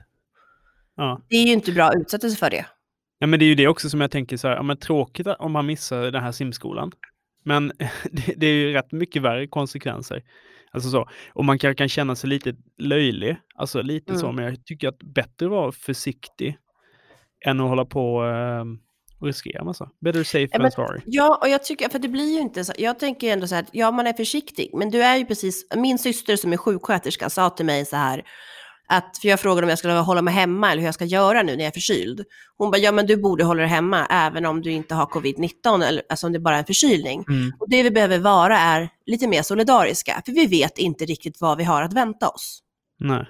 Ja. 0.95 1.21
Det 1.29 1.35
är 1.35 1.45
ju 1.45 1.53
inte 1.53 1.71
bra 1.71 1.85
att 1.85 1.95
utsätta 1.95 2.27
sig 2.29 2.37
för 2.37 2.49
det. 2.49 2.65
Ja, 3.21 3.27
men 3.27 3.39
det 3.39 3.45
är 3.45 3.47
ju 3.47 3.55
det 3.55 3.67
också 3.67 3.89
som 3.89 4.01
jag 4.01 4.11
tänker 4.11 4.37
så 4.37 4.47
här, 4.47 4.55
ja, 4.55 4.63
men 4.63 4.77
tråkigt 4.77 5.27
om 5.27 5.51
man 5.51 5.65
missar 5.65 6.11
den 6.11 6.23
här 6.23 6.31
simskolan. 6.31 6.91
Men 7.43 7.67
det, 8.11 8.33
det 8.37 8.47
är 8.47 8.53
ju 8.53 8.73
rätt 8.73 8.91
mycket 8.91 9.21
värre 9.21 9.47
konsekvenser. 9.47 10.23
Alltså 10.71 10.89
så. 10.89 11.09
Och 11.33 11.45
man 11.45 11.59
kan, 11.59 11.75
kan 11.75 11.89
känna 11.89 12.15
sig 12.15 12.29
lite 12.29 12.55
löjlig, 12.77 13.37
alltså 13.55 13.81
lite 13.81 14.17
så, 14.17 14.25
Mm. 14.25 14.35
men 14.35 14.45
jag 14.45 14.65
tycker 14.65 14.87
att 14.87 14.97
bättre 15.03 15.47
vara 15.47 15.71
försiktig 15.71 16.57
än 17.45 17.59
att 17.59 17.69
hålla 17.69 17.85
på 17.85 18.25
eh, 18.25 18.65
och 19.19 19.27
riskera 19.27 19.63
massa. 19.63 19.89
Better 20.01 20.23
safe 20.23 20.47
Ja, 20.51 20.59
than 20.59 20.71
sorry. 20.71 21.01
Ja, 21.05 21.39
och 21.41 21.49
jag 21.49 21.63
tycker, 21.63 21.89
för 21.89 21.99
det 21.99 22.07
blir 22.07 22.33
ju 22.33 22.39
inte 22.39 22.63
så, 22.63 22.73
jag 22.77 22.99
tänker 22.99 23.33
ändå 23.33 23.47
så 23.47 23.55
här, 23.55 23.65
ja 23.71 23.91
man 23.91 24.07
är 24.07 24.13
försiktig, 24.13 24.71
men 24.73 24.89
du 24.89 25.03
är 25.03 25.17
ju 25.17 25.25
precis, 25.25 25.67
min 25.75 25.97
syster 25.97 26.35
som 26.35 26.53
är 26.53 26.57
sjuksköterska 26.57 27.29
sa 27.29 27.49
till 27.49 27.65
mig 27.65 27.85
så 27.85 27.95
här, 27.95 28.23
att, 28.91 29.17
för 29.17 29.27
jag 29.27 29.39
frågade 29.39 29.65
om 29.65 29.69
jag 29.69 29.77
skulle 29.79 29.93
hålla 29.93 30.21
mig 30.21 30.33
hemma 30.33 30.71
eller 30.71 30.79
hur 30.81 30.87
jag 30.87 30.93
ska 30.93 31.05
göra 31.05 31.43
nu 31.43 31.51
när 31.55 31.63
jag 31.63 31.67
är 31.67 31.71
förkyld. 31.71 32.25
Hon 32.57 32.71
bara, 32.71 32.77
ja 32.77 32.91
men 32.91 33.05
du 33.05 33.17
borde 33.17 33.43
hålla 33.43 33.59
dig 33.61 33.69
hemma 33.69 34.05
även 34.05 34.45
om 34.45 34.61
du 34.61 34.71
inte 34.71 34.95
har 34.95 35.05
covid-19, 35.05 35.83
eller 35.85 36.03
alltså 36.09 36.27
om 36.27 36.33
det 36.33 36.39
bara 36.39 36.55
är 36.55 36.59
en 36.59 36.65
förkylning. 36.65 37.25
Mm. 37.29 37.53
Och 37.59 37.69
det 37.69 37.83
vi 37.83 37.91
behöver 37.91 38.19
vara 38.19 38.57
är 38.57 38.89
lite 39.05 39.27
mer 39.27 39.41
solidariska, 39.41 40.21
för 40.25 40.31
vi 40.31 40.45
vet 40.45 40.77
inte 40.77 41.05
riktigt 41.05 41.41
vad 41.41 41.57
vi 41.57 41.63
har 41.63 41.81
att 41.83 41.93
vänta 41.93 42.29
oss. 42.29 42.59
Nej. 42.99 43.25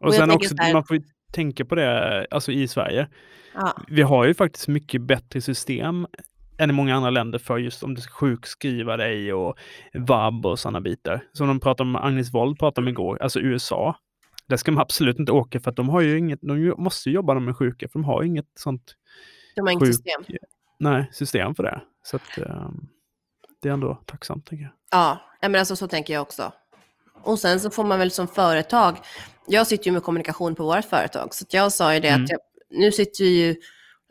Och 0.00 0.06
Och 0.06 0.14
sen 0.14 0.30
också, 0.30 0.56
så 0.56 0.62
här- 0.62 0.72
man 0.72 0.84
får 0.84 0.96
ju 0.96 1.02
tänka 1.32 1.64
på 1.64 1.74
det, 1.74 2.26
alltså 2.30 2.52
i 2.52 2.68
Sverige. 2.68 3.08
Ja, 3.54 3.72
Vi 3.88 4.02
har 4.02 4.24
ju 4.24 4.34
faktiskt 4.34 4.68
mycket 4.68 5.02
bättre 5.02 5.40
system 5.40 6.06
än 6.58 6.70
i 6.70 6.72
många 6.72 6.96
andra 6.96 7.10
länder 7.10 7.38
för 7.38 7.58
just 7.58 7.82
om 7.82 7.94
du 7.94 8.00
ska 8.00 8.12
sjukskriva 8.12 8.96
dig 8.96 9.32
och 9.32 9.54
vab 9.94 10.46
och 10.46 10.58
sådana 10.58 10.80
bitar. 10.80 11.20
Som 11.32 11.48
de 11.48 11.60
pratade 11.60 11.88
om, 11.90 11.96
Agnes 11.96 12.34
Wold 12.34 12.58
pratade 12.58 12.84
om 12.84 12.88
igår, 12.88 13.22
alltså 13.22 13.40
USA. 13.40 13.96
Där 14.48 14.56
ska 14.56 14.72
man 14.72 14.82
absolut 14.82 15.18
inte 15.18 15.32
åka 15.32 15.60
för 15.60 15.70
att 15.70 15.76
de 15.76 15.88
har 15.88 16.00
ju 16.00 16.18
inget, 16.18 16.40
de 16.42 16.74
måste 16.78 17.08
ju 17.08 17.14
jobba 17.14 17.34
med 17.34 17.56
sjuka 17.56 17.88
för 17.88 17.98
de 17.98 18.04
har 18.04 18.22
inget 18.22 18.46
sånt 18.58 18.96
de 19.56 19.60
har 19.60 19.70
inget 19.70 19.82
sjuk, 19.82 19.94
system. 19.94 20.24
nej, 20.78 21.10
system 21.12 21.54
för 21.54 21.62
det. 21.62 21.82
Så 22.02 22.16
att 22.16 22.38
ehm, 22.38 22.88
det 23.62 23.68
är 23.68 23.72
ändå 23.72 24.02
tacksamt 24.06 24.46
tänker 24.46 24.62
jag. 24.64 24.72
Ja, 24.90 25.18
men 25.40 25.54
alltså 25.54 25.76
så 25.76 25.88
tänker 25.88 26.14
jag 26.14 26.22
också. 26.22 26.52
Och 27.22 27.38
sen 27.38 27.60
så 27.60 27.70
får 27.70 27.84
man 27.84 27.98
väl 27.98 28.10
som 28.10 28.28
företag, 28.28 28.96
jag 29.46 29.66
sitter 29.66 29.86
ju 29.86 29.92
med 29.92 30.02
kommunikation 30.02 30.54
på 30.54 30.64
vårt 30.64 30.84
företag, 30.84 31.34
så 31.34 31.44
jag 31.48 31.72
sa 31.72 31.94
ju 31.94 32.00
det 32.00 32.08
Mm. 32.08 32.24
att 32.24 32.30
jag, 32.30 32.40
nu 32.70 32.92
sitter 32.92 33.24
vi 33.24 33.30
ju, 33.46 33.50
om 33.50 33.56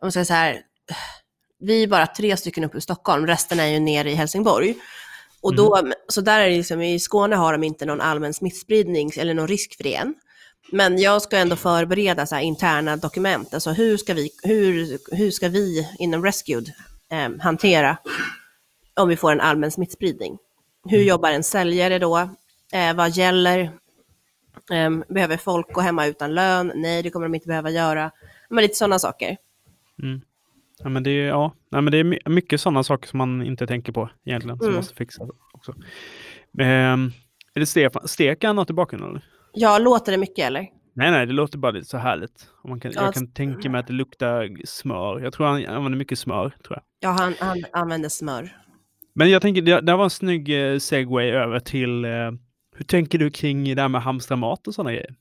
man 0.02 0.12
säger 0.12 0.26
så 0.26 0.34
här, 0.34 0.62
vi 1.60 1.84
är 1.84 1.88
bara 1.88 2.08
tre 2.08 2.38
stycken 2.38 2.64
uppe 2.64 2.78
i 2.78 2.82
Stockholm, 2.82 3.28
resten 3.28 3.60
är 3.60 3.68
ju 3.68 3.80
nere 3.80 4.12
i 4.12 4.16
Helsingborg. 4.16 4.76
Och 5.42 5.56
då, 5.56 5.92
Så 6.08 6.22
där 6.22 6.40
är 6.40 6.50
det 6.50 6.58
liksom, 6.58 6.82
i 6.82 7.00
Skåne 7.00 7.36
har 7.36 7.52
de 7.52 7.64
inte 7.64 7.86
någon 7.86 8.02
allmän 8.02 8.34
smittspridning 8.34 9.12
eller 9.18 9.34
någon 9.34 9.48
risk 9.48 9.78
för 9.78 9.84
det 9.84 9.96
än. 9.96 10.16
Men 10.72 10.98
jag 11.02 11.22
ska 11.22 11.38
ändå 11.38 11.56
förbereda 11.56 12.26
så 12.26 12.40
interna 12.40 12.98
dokument, 12.98 13.54
alltså 13.54 13.72
hur 13.72 13.98
ska 13.98 14.14
vi, 14.14 14.30
hur, 14.44 14.98
hur 15.16 15.32
ska 15.32 15.50
vi 15.50 15.88
inom 16.00 16.26
Rescued 16.26 16.72
eh, 17.12 17.30
hantera 17.40 17.98
om 18.94 19.10
vi 19.10 19.16
får 19.18 19.32
en 19.32 19.42
allmän 19.42 19.72
smittspridning? 19.72 20.38
Hur 20.86 20.98
Mm. 20.98 21.08
jobbar 21.08 21.32
en 21.32 21.44
säljare 21.44 22.00
då? 22.00 22.18
Eh, 22.74 22.94
vad 22.96 23.10
gäller? 23.10 23.72
Ehm, 24.72 25.04
behöver 25.10 25.38
folk 25.38 25.74
gå 25.74 25.82
hemma 25.82 26.06
utan 26.06 26.34
lön? 26.34 26.72
Nej, 26.76 27.04
det 27.04 27.10
kommer 27.10 27.26
de 27.26 27.36
inte 27.36 27.48
behöva 27.48 27.70
göra. 27.70 28.12
Men 28.50 28.62
lite 28.62 28.76
sådana 28.76 29.00
saker. 29.00 29.38
Mm. 30.04 30.22
Ja, 30.84 30.90
men 30.90 31.04
det 31.04 31.12
är, 31.12 31.28
ja, 31.28 31.54
nej, 31.72 31.82
men 31.82 31.92
det 31.92 31.98
är 31.98 32.04
my- 32.04 32.20
mycket 32.26 32.62
sådana 32.62 32.84
saker 32.84 33.08
som 33.08 33.18
man 33.18 33.42
inte 33.44 33.68
tänker 33.68 33.92
på 33.92 34.10
egentligen, 34.26 34.58
som 34.58 34.66
Mm. 34.68 34.76
måste 34.76 34.96
fixas 34.96 35.30
också. 35.54 35.74
Ehm, 36.60 37.12
är 37.56 37.60
det 37.60 37.66
Stefan, 37.66 38.08
steker 38.08 38.48
han 38.48 38.56
något 38.56 38.70
i 38.70 38.74
bakgrunden? 38.74 39.10
Eller? 39.10 39.22
Ja, 39.54 39.78
låter 39.78 40.12
det 40.12 40.18
mycket 40.18 40.46
eller? 40.46 40.68
Nej, 40.94 41.12
nej, 41.12 41.26
det 41.26 41.34
låter 41.34 41.58
bara 41.58 41.72
lite 41.72 41.88
så 41.88 41.98
härligt. 41.98 42.48
Och 42.64 42.70
man 42.70 42.80
kan, 42.80 42.92
Ja, 42.96 43.04
jag 43.04 43.14
kan 43.14 43.32
tänka 43.34 43.70
mig 43.70 43.80
att 43.80 43.88
det 43.88 43.94
luktar 43.94 44.50
smör. 44.66 45.20
Jag 45.20 45.34
tror 45.34 45.48
han 45.48 45.66
använder 45.66 45.98
mycket 45.98 46.20
smör, 46.20 46.50
tror 46.50 46.78
jag. 46.78 46.82
Ja, 47.00 47.10
han, 47.10 47.34
han 47.40 47.64
använder 47.74 48.10
smör. 48.10 48.58
Men 49.16 49.30
jag 49.30 49.42
tänker, 49.42 49.62
det, 49.62 49.82
det 49.82 49.96
var 49.96 50.04
en 50.04 50.10
snygg 50.10 50.72
eh, 50.74 50.78
segway 50.80 51.30
över 51.32 51.60
till 51.60 52.06
eh, 52.06 52.12
hur 52.76 52.86
tänker 52.88 53.18
du 53.18 53.30
kring 53.32 53.76
det 53.76 53.82
här 53.82 53.90
med 53.90 54.02
hamstra 54.02 54.38
mat 54.38 54.68
och 54.68 54.74
sådana 54.74 54.92
grejer? 54.92 55.16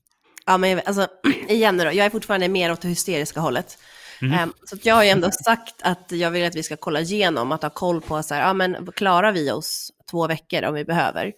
Ja, 0.46 0.58
men 0.58 0.80
alltså, 0.86 1.06
igen 1.48 1.78
då, 1.78 1.84
jag 1.84 1.96
är 1.96 2.10
fortfarande 2.10 2.48
mer 2.48 2.72
åt 2.72 2.80
det 2.80 2.88
hysteriska 2.88 3.40
hållet. 3.40 3.78
Ehm, 4.22 4.52
så 4.64 4.76
jag 4.82 4.94
har 4.94 5.04
ju 5.04 5.10
ändå 5.10 5.30
sagt 5.30 5.74
att 5.82 6.12
jag 6.12 6.30
vill 6.30 6.46
att 6.46 6.54
vi 6.56 6.62
ska 6.62 6.76
kolla 6.76 7.00
igenom, 7.00 7.52
att 7.52 7.62
ha 7.62 7.70
koll 7.70 8.00
på 8.00 8.22
så 8.22 8.34
här, 8.34 8.42
ja 8.42 8.52
men 8.52 8.86
klarar 8.96 9.32
vi 9.32 9.50
oss 9.50 9.90
två 10.10 10.26
veckor 10.26 10.64
om 10.64 10.74
vi 10.74 10.84
behöver? 10.84 11.32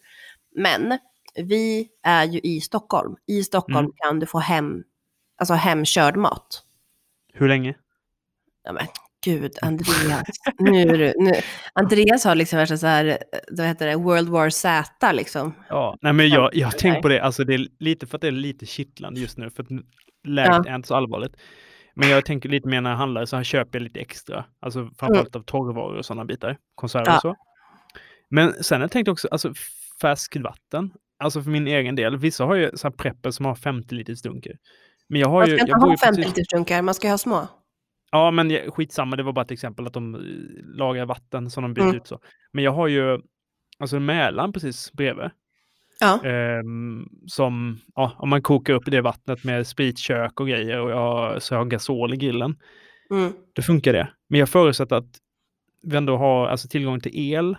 Men 0.57 0.99
vi 1.37 1.89
är 2.03 2.25
ju 2.25 2.39
i 2.43 2.61
Stockholm. 2.61 3.17
I 3.27 3.43
Stockholm 3.43 3.79
Mm. 3.87 3.93
kan 3.97 4.19
du 4.19 4.27
få 4.27 4.39
hem, 4.39 4.83
alltså 5.39 5.55
hemkörd 5.55 6.17
mat. 6.17 6.63
Hur 7.33 7.49
länge? 7.49 7.75
Ja 8.65 8.73
men 8.73 8.87
gud, 9.25 9.53
Andreas. 9.63 10.23
nu, 10.59 11.13
nu, 11.19 11.33
Andreas 11.73 12.25
har 12.25 12.35
liksom 12.35 12.59
värsta 12.59 12.77
så 12.77 12.87
här, 12.87 13.19
vad 13.51 13.67
heter 13.67 13.87
det, 13.87 13.97
World 13.97 14.29
War 14.29 14.51
Z 14.51 15.13
liksom. 15.13 15.55
Ja, 15.69 15.97
nej 16.01 16.13
men 16.13 16.29
jag, 16.29 16.51
jag 16.55 16.67
har 16.67 16.73
tänkt 16.73 17.03
på 17.03 17.09
det, 17.09 17.21
alltså 17.21 17.45
det 17.45 17.55
är 17.55 17.67
lite 17.79 18.07
för 18.07 18.17
att 18.19 18.23
det 18.23 18.27
är 18.29 18.33
lite 18.33 18.67
kittlande 18.67 19.21
just 19.21 19.39
nu, 19.39 19.51
för 19.51 19.63
att 19.63 19.69
läget 20.25 20.67
är 20.67 20.75
inte 20.75 20.89
så 20.89 20.95
allvarligt. 20.95 21.37
Men 21.95 22.09
jag 22.09 22.25
tänker 22.25 22.49
lite 22.49 22.69
mer 22.69 22.81
när 22.81 22.91
jag 22.91 22.97
handlar 22.97 23.25
så 23.25 23.37
här 23.37 23.45
köper 23.45 23.79
jag 23.79 23.83
lite 23.83 24.01
extra, 24.01 24.45
alltså 24.61 24.91
framförallt 24.99 25.37
av 25.37 25.43
torrvaror 25.43 25.97
och 25.97 26.05
sådana 26.05 26.25
bitar, 26.25 26.59
konserver 26.75 27.07
Ja. 27.11 27.15
och 27.17 27.21
så. 27.23 27.35
Men 28.29 28.53
sen 28.53 28.81
jag 28.81 28.91
tänkt 28.91 29.09
också, 29.09 29.29
alltså 29.31 29.53
färskvatten, 30.01 30.91
alltså 31.19 31.43
för 31.43 31.51
min 31.51 31.67
egen 31.67 31.97
del, 31.97 32.17
vissa 32.17 32.45
har 32.45 32.55
ju 32.55 32.71
så 32.75 32.87
här 32.89 32.93
prepper 32.93 33.31
som 33.31 33.47
har 33.47 33.55
50 33.55 33.95
liters 33.95 34.23
dunkar. 34.23 34.53
Men 35.09 35.21
jag 35.21 35.29
har 35.29 35.39
Man 35.41 35.49
ju, 35.49 35.57
ska 35.57 35.61
inte 35.63 35.71
jag 35.71 35.81
bor 35.81 35.87
ha 35.87 35.93
ju 35.95 35.97
50 35.99 36.17
precis, 36.23 36.37
liters 36.37 36.49
dunkar, 36.49 36.83
man 36.83 36.95
ska 36.95 37.11
ha 37.11 37.19
små. 37.19 37.49
ja 38.11 38.31
men 38.31 38.51
jag- 38.51 38.75
skitsamma, 38.75 39.17
det 39.17 39.23
var 39.23 39.33
bara 39.33 39.45
ett 39.45 39.51
exempel 39.51 39.87
att 39.87 39.93
de 39.93 40.15
eh, 40.15 40.21
lagar 40.77 41.07
vatten 41.07 41.51
som 41.51 41.63
de 41.63 41.75
byter 41.75 41.85
Mm. 41.85 41.97
ut 41.97 42.07
så. 42.07 42.19
Men 42.53 42.65
jag 42.65 42.73
har 42.73 42.89
ju, 42.89 43.21
alltså 43.79 44.01
Mälaren 44.01 44.53
precis 44.53 44.93
bredvid. 44.93 45.31
Ja. 46.03 46.25
Ehm, 46.25 47.09
som, 47.27 47.79
ja, 47.95 48.13
om 48.19 48.29
man 48.29 48.43
kokar 48.43 48.75
upp 48.75 48.83
det 48.87 49.01
vattnet 49.01 49.45
med 49.45 49.67
spritkök 49.67 50.41
och 50.41 50.49
grejer 50.49 50.81
och 50.81 50.91
jag, 50.91 51.43
så 51.43 51.55
jag 51.55 51.59
har 51.59 51.65
gasol 51.65 52.15
i 52.15 52.17
grillen, 52.17 52.57
Mm. 53.11 53.33
då 53.53 53.63
funkar 53.63 53.93
det. 53.93 54.09
Men 54.29 54.41
jag 54.41 54.49
förutsätter 54.49 54.97
att 54.97 55.11
vi 55.83 55.97
ändå 55.97 56.17
har 56.17 56.47
alltså, 56.47 56.69
tillgång 56.69 57.01
till 57.01 57.13
el 57.15 57.57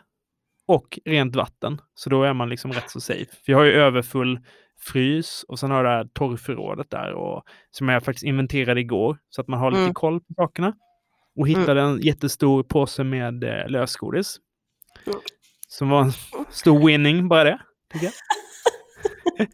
och 0.67 0.99
rent 1.06 1.36
vatten. 1.36 1.82
Så 1.95 2.10
då 2.10 2.23
är 2.23 2.34
man 2.34 2.49
liksom 2.49 2.71
rätt 2.71 2.89
så 2.89 3.01
safe. 3.01 3.25
För 3.45 3.51
jag 3.51 3.58
har 3.60 3.65
ju 3.65 3.71
överfull 3.71 4.39
frys 4.79 5.45
och 5.47 5.60
sen 5.60 5.71
har 5.71 5.77
jag 5.77 5.86
det 5.86 5.89
här 5.89 6.08
torrförrådet 6.13 6.89
där 6.89 7.13
och, 7.13 7.43
som 7.71 7.89
jag 7.89 8.03
faktiskt 8.03 8.23
inventerade 8.25 8.79
igår 8.82 9.17
så 9.29 9.41
att 9.41 9.47
man 9.47 9.60
har 9.60 9.71
lite 9.71 9.82
Mm. 9.82 9.93
koll 9.93 10.19
på 10.19 10.34
sakerna. 10.36 10.73
Och 11.36 11.47
hittade 11.47 11.82
en 11.82 12.01
jättestor 12.01 12.63
påse 12.63 13.03
med 13.03 13.43
eh, 13.43 13.67
lösgodis. 13.69 14.38
Mm. 15.08 15.19
Som 15.67 15.89
var 15.89 16.01
en 16.01 16.12
stor 16.49 16.88
winning 16.88 17.27
bara 17.27 17.43
det. 17.43 17.60
Tycker 17.93 18.06
jag. 18.06 18.13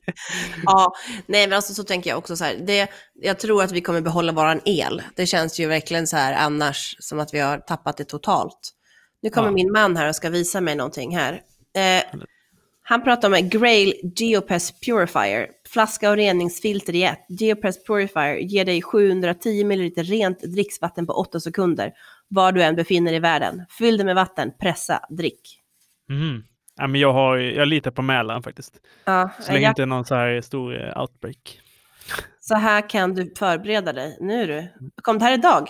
Ja, 0.65 0.93
nej 1.25 1.47
men 1.47 1.55
alltså 1.55 1.73
så 1.73 1.83
tänker 1.83 2.09
jag 2.09 2.17
också 2.17 2.35
så 2.35 2.43
här. 2.43 2.55
Det, 2.55 2.89
jag 3.13 3.39
tror 3.39 3.63
att 3.63 3.71
vi 3.71 3.81
kommer 3.81 4.01
behålla 4.01 4.31
våran 4.31 4.61
el. 4.65 5.01
Det 5.15 5.25
känns 5.25 5.59
ju 5.59 5.67
verkligen 5.67 6.07
så 6.07 6.17
här 6.17 6.33
annars 6.33 6.95
som 6.99 7.19
att 7.19 7.33
vi 7.33 7.39
har 7.39 7.57
tappat 7.57 7.97
det 7.97 8.03
totalt. 8.03 8.59
Nu 9.21 9.29
kommer 9.29 9.47
Ja. 9.47 9.51
min 9.53 9.71
man 9.71 9.97
här 9.97 10.09
och 10.09 10.15
ska 10.15 10.29
visa 10.29 10.61
mig 10.61 10.75
någonting 10.75 11.17
här. 11.17 11.41
Eh, 11.75 12.19
han 12.83 13.03
pratar 13.03 13.27
om 13.27 13.33
en 13.33 13.49
Grail 13.49 13.93
Geopress 14.15 14.71
Purifier. 14.79 15.47
Flaska 15.69 16.09
och 16.09 16.15
reningsfilter 16.15 16.95
i 16.95 17.03
ett. 17.03 17.25
Geopress 17.29 17.83
Purifier 17.83 18.35
ger 18.35 18.65
dig 18.65 18.81
710 18.81 19.63
ml 19.63 19.91
rent 19.95 20.39
dricksvatten 20.39 21.07
på 21.07 21.13
8 21.13 21.39
sekunder. 21.39 21.91
Var 22.27 22.51
du 22.51 22.63
än 22.63 22.75
befinner 22.75 23.11
dig 23.11 23.17
i 23.17 23.19
världen. 23.19 23.65
Fyll 23.77 23.97
det 23.97 24.03
med 24.03 24.15
vatten, 24.15 24.51
pressa, 24.59 24.99
drick. 25.09 25.59
Mhm. 26.09 26.43
Ja, 26.79 26.87
men 26.87 27.01
jag, 27.01 27.13
har, 27.13 27.37
jag 27.37 27.67
litar 27.67 27.91
på 27.91 28.01
Mälaren 28.01 28.43
faktiskt. 28.43 28.73
Ja, 29.05 29.29
Så 29.39 29.47
länge 29.51 29.59
det 29.59 29.63
jag, 29.63 29.71
inte 29.71 29.81
är 29.81 29.85
någon 29.85 30.05
så 30.05 30.15
här 30.15 30.41
stor 30.41 30.81
eh, 30.87 31.01
outbreak. 31.01 31.59
så 32.39 32.55
här 32.55 32.89
kan 32.89 33.13
du 33.13 33.33
förbereda 33.37 33.93
dig. 33.93 34.17
Nu 34.21 34.45
du. 34.45 34.67
Kom 35.01 35.19
det 35.19 35.25
här 35.25 35.33
idag? 35.33 35.69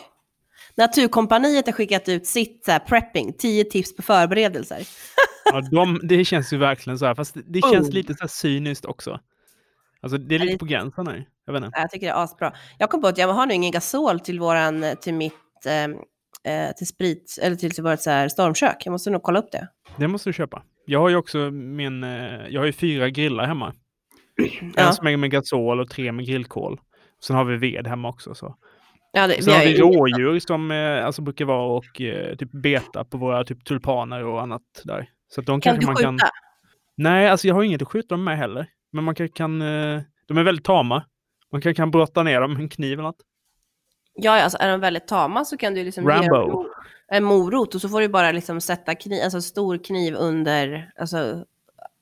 Naturkompaniet 0.76 1.66
har 1.66 1.74
skickat 1.74 2.10
ut 2.10 2.28
sitt 2.28 2.66
så 2.66 2.72
här, 2.72 2.80
prepping, 2.80 3.34
10 3.34 3.64
tips 3.64 3.96
på 3.96 4.02
förberedelser. 4.02 4.88
Ja, 5.46 5.62
de, 5.72 6.00
det 6.04 6.26
känns 6.26 6.54
ju 6.54 6.58
verkligen 6.58 7.00
så 7.00 7.06
här, 7.06 7.16
fast 7.16 7.38
det, 7.48 7.62
känns 7.62 7.88
Oh. 7.88 7.94
lite 7.94 8.14
så 8.14 8.20
här 8.22 8.28
cyniskt 8.28 8.86
också. 8.86 9.20
Alltså 10.02 10.18
det 10.18 10.36
är 10.36 10.40
lite 10.40 10.58
på 10.58 10.66
gränsen 10.66 11.08
här. 11.08 11.26
Jag 11.46 11.54
vet 11.54 11.64
inte. 11.64 11.80
Jag 11.80 11.90
tycker 11.90 12.08
det 12.08 12.14
är 12.14 12.24
asbra. 12.24 12.54
Jag 12.78 12.90
kom 12.90 13.02
på 13.02 13.08
att 13.08 13.18
jag 13.18 13.28
har 13.28 13.46
nu 13.46 13.54
ingen 13.54 13.72
gasol 13.72 14.20
till 14.20 14.40
våran, 14.40 14.86
till 15.02 15.14
mitt, 15.14 15.34
eh, 15.66 16.54
eh, 16.54 16.72
till 16.78 16.88
sprit, 16.88 17.40
eller 17.42 17.56
till, 17.56 17.72
till 17.72 17.84
vårt 17.84 18.00
så 18.00 18.10
här 18.10 18.30
stormkök. 18.30 18.76
Jag 18.86 18.92
måste 18.92 19.10
nog 19.10 19.24
kolla 19.24 19.40
upp 19.40 19.52
det. 19.52 19.68
Det 19.98 20.08
måste 20.08 20.30
du 20.30 20.34
köpa. 20.34 20.64
Jag 20.92 21.00
har 21.00 21.10
ju 21.10 21.16
också 21.16 21.38
min, 21.52 22.04
eh, 22.04 22.48
jag 22.50 22.62
har 22.62 22.66
ju 22.66 22.72
fyra 22.72 23.10
grillar 23.10 23.46
hemma. 23.46 23.74
Ja. 24.76 24.88
En 24.88 24.94
som 24.94 25.08
är 25.08 25.18
med 25.18 25.32
gasol 25.32 25.80
och 25.80 25.90
tre 25.90 26.12
med 26.12 26.26
grillkol. 26.26 26.80
Sen 27.24 27.36
har 27.36 27.44
vi 27.46 27.58
ved 27.58 27.88
hemma 27.88 28.10
också. 28.10 28.36
Så. 28.36 28.56
Ja, 29.12 29.28
det, 29.28 29.44
Sen 29.44 29.54
har 29.54 29.60
vi 29.62 29.72
ju- 29.72 29.78
rådjur 29.82 30.40
som 30.40 30.72
eh, 30.72 31.06
alltså 31.06 31.22
brukar 31.22 31.46
vara 31.46 31.78
och 31.78 32.02
eh, 32.02 32.36
typ 32.36 32.52
beta 32.52 33.04
på 33.04 33.18
våra 33.18 33.44
typ 33.44 33.66
tulpaner 33.66 34.24
och 34.26 34.42
annat 34.42 34.62
där. 34.84 35.10
Så 35.28 35.42
de 35.42 35.62
Kan 35.62 35.80
du 35.80 35.86
man 35.86 35.96
skjuta? 35.96 36.08
kan... 36.10 36.20
Nej, 36.98 37.28
alltså 37.30 37.48
jag 37.48 37.56
har 37.56 37.64
inget 37.64 37.82
att 37.82 37.88
skjuta 37.88 38.08
dem 38.16 38.24
med 38.24 38.38
heller. 38.38 38.68
Men 38.92 39.04
man 39.04 39.16
kan, 39.16 39.30
kan 39.30 39.62
eh, 39.62 40.02
de 40.28 40.38
är 40.38 40.44
väldigt 40.44 40.66
tama. 40.66 41.04
Man 41.52 41.62
kan, 41.62 41.76
kan 41.76 41.92
brotta 41.92 42.24
ner 42.24 42.42
dem 42.42 42.54
med 42.54 42.62
en 42.62 42.70
kniv 42.70 42.94
eller 42.94 43.04
något. 43.04 43.22
Ja, 44.14 44.42
alltså 44.44 44.58
är 44.62 44.72
de 44.72 44.80
väldigt 44.80 45.08
tama 45.08 45.46
så 45.46 45.58
kan 45.58 45.74
du 45.74 45.84
liksom 45.84 46.08
Rambo. 46.08 46.36
dem 46.36 46.66
en 47.12 47.24
morot 47.24 47.76
och 47.76 47.82
så 47.82 47.90
får 47.90 48.02
du 48.02 48.08
bara 48.08 48.32
liksom 48.32 48.62
sätta 48.62 48.96
kniv, 48.96 49.24
alltså 49.24 49.42
stor 49.42 49.78
kniv 49.84 50.16
under 50.16 50.92
alltså, 51.00 51.46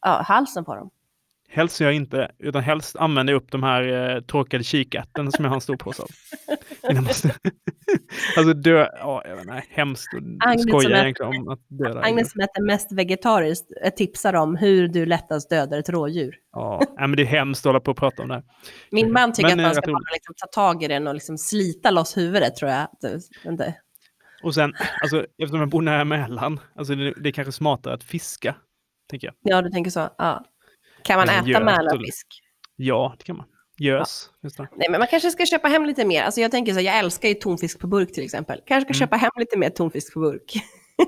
ja, 0.01 0.21
halsen 0.27 0.65
på 0.65 0.75
dem. 0.75 0.89
Helst 1.49 1.79
jag 1.79 1.93
inte, 1.93 2.31
utan 2.39 2.63
helst 2.63 2.95
använder 2.95 3.33
jag 3.33 3.41
upp 3.41 3.51
de 3.51 3.63
här 3.63 4.15
eh, 4.15 4.21
torkade 4.21 4.63
kikärtorna 4.63 5.31
som 5.31 5.45
jag 5.45 5.49
har 5.49 5.55
en 5.55 5.61
stor 5.61 5.77
påse 5.77 6.03
av. 6.03 6.09
Alltså 8.37 8.53
dö, 8.53 8.87
ja, 8.99 9.23
inte, 9.41 9.63
hemskt 9.69 10.13
att 10.13 10.47
Agnes 10.47 10.63
som 10.63 10.69
skoja 10.71 10.97
är- 10.97 11.01
egentligen 11.01 11.41
om 11.41 11.49
att 11.49 11.59
döda. 11.67 12.01
Agnes 12.01 12.31
som 12.31 12.41
äter 12.41 12.61
mest 12.65 12.91
vegetariskt 12.91 13.71
eh, 13.83 13.93
tipsar 13.93 14.33
om 14.33 14.55
hur 14.55 14.87
du 14.87 15.05
lättast 15.05 15.49
dödar 15.49 15.77
ett 15.77 15.89
rådjur. 15.89 16.35
Ja, 16.51 16.81
nej, 16.81 17.07
men 17.07 17.17
det 17.17 17.21
är 17.21 17.25
hemskt 17.25 17.65
att 17.65 17.69
hålla 17.69 17.79
på 17.79 17.91
och 17.91 17.97
prata 17.97 18.21
om 18.21 18.27
det 18.29 18.35
här. 18.35 18.43
Min 18.91 19.11
man 19.11 19.33
tycker 19.33 19.55
Men, 19.55 19.59
att 19.59 19.59
eh, 19.59 19.67
man 19.67 19.75
ska 19.75 19.81
rätt 19.81 19.93
bara 19.93 20.13
liksom 20.13 20.35
ta 20.37 20.47
tag 20.47 20.83
i 20.83 20.87
den 20.87 21.07
och 21.07 21.13
liksom 21.13 21.37
slita 21.37 21.91
loss 21.91 22.17
huvudet 22.17 22.55
tror 22.55 22.71
jag. 22.71 22.87
det-. 23.57 23.73
Och 24.47 24.53
sen, 24.55 24.73
alltså, 25.01 25.25
eftersom 25.37 25.59
jag 25.59 25.69
bor 25.69 25.81
nära 25.81 26.05
Mälaren, 26.05 26.59
alltså 26.75 26.95
det, 26.95 27.13
det 27.17 27.29
är 27.29 27.33
kanske 27.33 27.51
smartare 27.51 27.93
att 27.93 28.03
fiska, 28.03 28.55
tänker 29.09 29.27
jag. 29.27 29.35
Ja, 29.41 29.61
du 29.61 29.69
tänker 29.69 29.91
så. 29.91 30.09
Ja. 30.17 30.45
Kan 31.03 31.17
man 31.17 31.27
Men 31.27 31.49
äta 31.51 31.63
mälarfisk? 31.63 32.27
Ja, 32.75 33.15
det 33.17 33.23
kan 33.23 33.37
man. 33.37 33.45
Gös, 33.79 34.29
nästan. 34.41 34.67
Nej, 34.75 34.87
men 34.89 34.99
man 34.99 35.07
kanske 35.07 35.31
ska 35.31 35.45
köpa 35.45 35.67
hem 35.67 35.85
lite 35.85 36.05
mer. 36.05 36.23
Alltså 36.23 36.41
jag 36.41 36.51
tänker 36.51 36.73
så, 36.73 36.79
jag 36.81 36.99
älskar 36.99 37.29
ju 37.29 37.35
tonfisk 37.35 37.79
på 37.79 37.87
burk 37.87 38.11
till 38.13 38.23
exempel. 38.23 38.61
Kanske 38.65 38.93
ska 38.93 38.97
Mm. 39.03 39.07
köpa 39.07 39.15
hem 39.15 39.31
lite 39.39 39.57
mer 39.57 39.69
tonfisk 39.69 40.13
på 40.13 40.19
burk. 40.19 40.53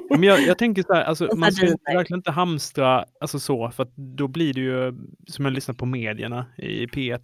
Men 0.10 0.23
jag, 0.23 0.41
jag 0.41 0.58
tänker 0.58 0.84
så 0.84 0.93
här, 0.93 1.04
alltså, 1.04 1.30
man 1.36 1.52
ska 1.52 1.65
verkligen 1.65 2.19
inte 2.19 2.32
hamstra 2.32 3.06
alltså 3.21 3.39
så, 3.39 3.71
för 3.71 3.88
då 4.17 4.28
blir 4.28 4.54
det 4.54 4.62
ju, 4.62 4.93
som 5.28 5.45
jag 5.45 5.54
lyssnar 5.54 5.75
på 5.75 5.86
medierna 5.86 6.45
i 6.58 6.86
P1, 6.86 7.21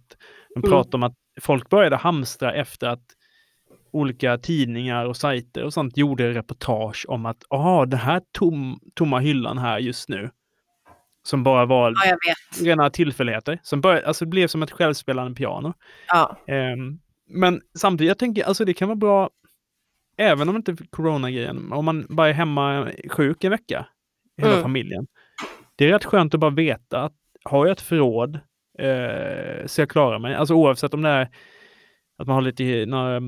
de 0.54 0.58
Mm. 0.58 0.70
pratar 0.70 0.98
om 0.98 1.02
att 1.02 1.14
folk 1.40 1.68
började 1.70 1.96
hamstra 1.96 2.54
efter 2.54 2.86
att 2.88 3.04
olika 3.96 4.38
tidningar 4.38 5.04
och 5.06 5.16
sajter 5.16 5.64
och 5.64 5.72
sånt 5.72 5.96
gjorde 5.96 6.34
reportage 6.34 7.04
om 7.08 7.26
att, 7.26 7.44
aha, 7.50 7.86
den 7.86 7.98
här 8.00 8.22
tom, 8.32 8.80
tomma 8.94 9.18
hyllan 9.18 9.58
här 9.58 9.78
just 9.78 10.08
nu, 10.08 10.30
som 11.22 11.42
bara 11.42 11.66
var 11.66 11.94
Ja, 12.04 12.16
rena 12.64 12.90
tillfälligheter, 12.90 13.58
som 13.62 13.80
började, 13.80 14.06
alltså 14.06 14.24
det 14.24 14.28
blev 14.28 14.46
som 14.48 14.62
ett 14.62 14.70
självspelande 14.70 15.34
piano. 15.34 15.74
Ja. 16.08 16.36
Ehm, 16.46 16.98
men 17.28 17.60
samtidigt, 17.78 18.08
jag 18.08 18.18
tänker, 18.18 18.44
alltså 18.44 18.64
det 18.64 18.74
kan 18.74 18.88
vara 18.88 18.96
bra, 18.96 19.30
även 20.16 20.48
om 20.48 20.56
inte 20.56 20.76
corona-grejen, 20.90 21.72
om 21.72 21.84
man 21.84 22.06
bara 22.08 22.28
är 22.28 22.32
hemma 22.32 22.88
sjuk 23.10 23.44
en 23.44 23.50
vecka, 23.50 23.86
hela 24.36 24.50
Mm. 24.52 24.62
familjen. 24.62 25.06
Det 25.76 25.84
är 25.84 25.92
rätt 25.92 26.04
skönt 26.04 26.34
att 26.34 26.40
bara 26.40 26.50
veta 26.50 27.02
att 27.02 27.12
har 27.44 27.66
jag 27.66 27.72
ett 27.72 27.80
förråd 27.80 28.34
eh, 28.78 29.66
så 29.66 29.80
jag 29.80 29.88
klarar 29.90 30.18
mig. 30.18 30.34
Alltså 30.34 30.54
oavsett 30.54 30.94
om 30.94 31.02
det 31.02 31.08
är 31.08 31.28
att 32.18 32.26
man 32.26 32.34
har 32.34 32.42
lite 32.42 32.86
några 32.86 33.20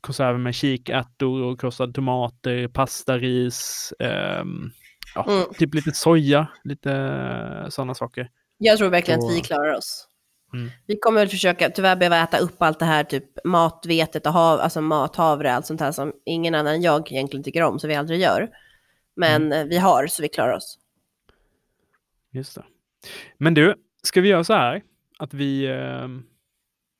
konserver 0.00 0.38
med 0.38 0.54
kikärtor 0.54 1.42
och 1.42 1.60
krossade 1.60 1.92
tomater, 1.92 2.68
pasta, 2.68 3.18
ris, 3.18 3.92
ehm, 3.98 4.70
ja, 5.14 5.26
Mm. 5.28 5.44
typ 5.58 5.74
lite 5.74 5.92
soja, 5.92 6.46
lite 6.64 6.90
sådana 7.70 7.94
saker. 7.94 8.28
Jag 8.58 8.78
tror 8.78 8.88
verkligen 8.90 9.20
att 9.20 9.24
Och- 9.24 9.30
vi 9.36 9.40
klarar 9.40 9.74
oss. 9.74 10.08
Mm. 10.54 10.70
Vi 10.86 10.96
kommer 10.98 11.20
väl 11.20 11.28
försöka 11.28 11.70
tyvärr 11.70 11.96
behöva 11.96 12.22
äta 12.22 12.38
upp 12.38 12.62
allt 12.62 12.78
det 12.78 12.84
här, 12.84 13.04
typ 13.04 13.24
matvetet 13.44 14.26
och 14.26 14.32
hav, 14.32 14.60
alltså 14.60 14.80
mathavre, 14.80 15.52
allt 15.54 15.66
sånt 15.66 15.80
här 15.80 15.92
som 15.92 16.12
ingen 16.24 16.54
annan 16.54 16.74
än 16.74 16.82
jag 16.82 17.12
egentligen 17.12 17.44
tycker 17.44 17.62
om, 17.62 17.78
så 17.78 17.88
vi 17.88 17.94
aldrig 17.94 18.20
gör. 18.20 18.48
Men 19.16 19.42
Mm. 19.46 19.52
eh, 19.60 19.64
vi 19.66 19.78
har, 19.78 20.06
så 20.06 20.22
vi 20.22 20.28
klarar 20.28 20.52
oss. 20.56 20.78
Just 22.32 22.54
det. 22.54 22.64
Men 23.38 23.54
du, 23.54 23.74
ska 24.02 24.20
vi 24.20 24.28
göra 24.28 24.44
så 24.44 24.52
här 24.52 24.82
att 25.18 25.34
vi 25.34 25.64
eh, 25.66 26.08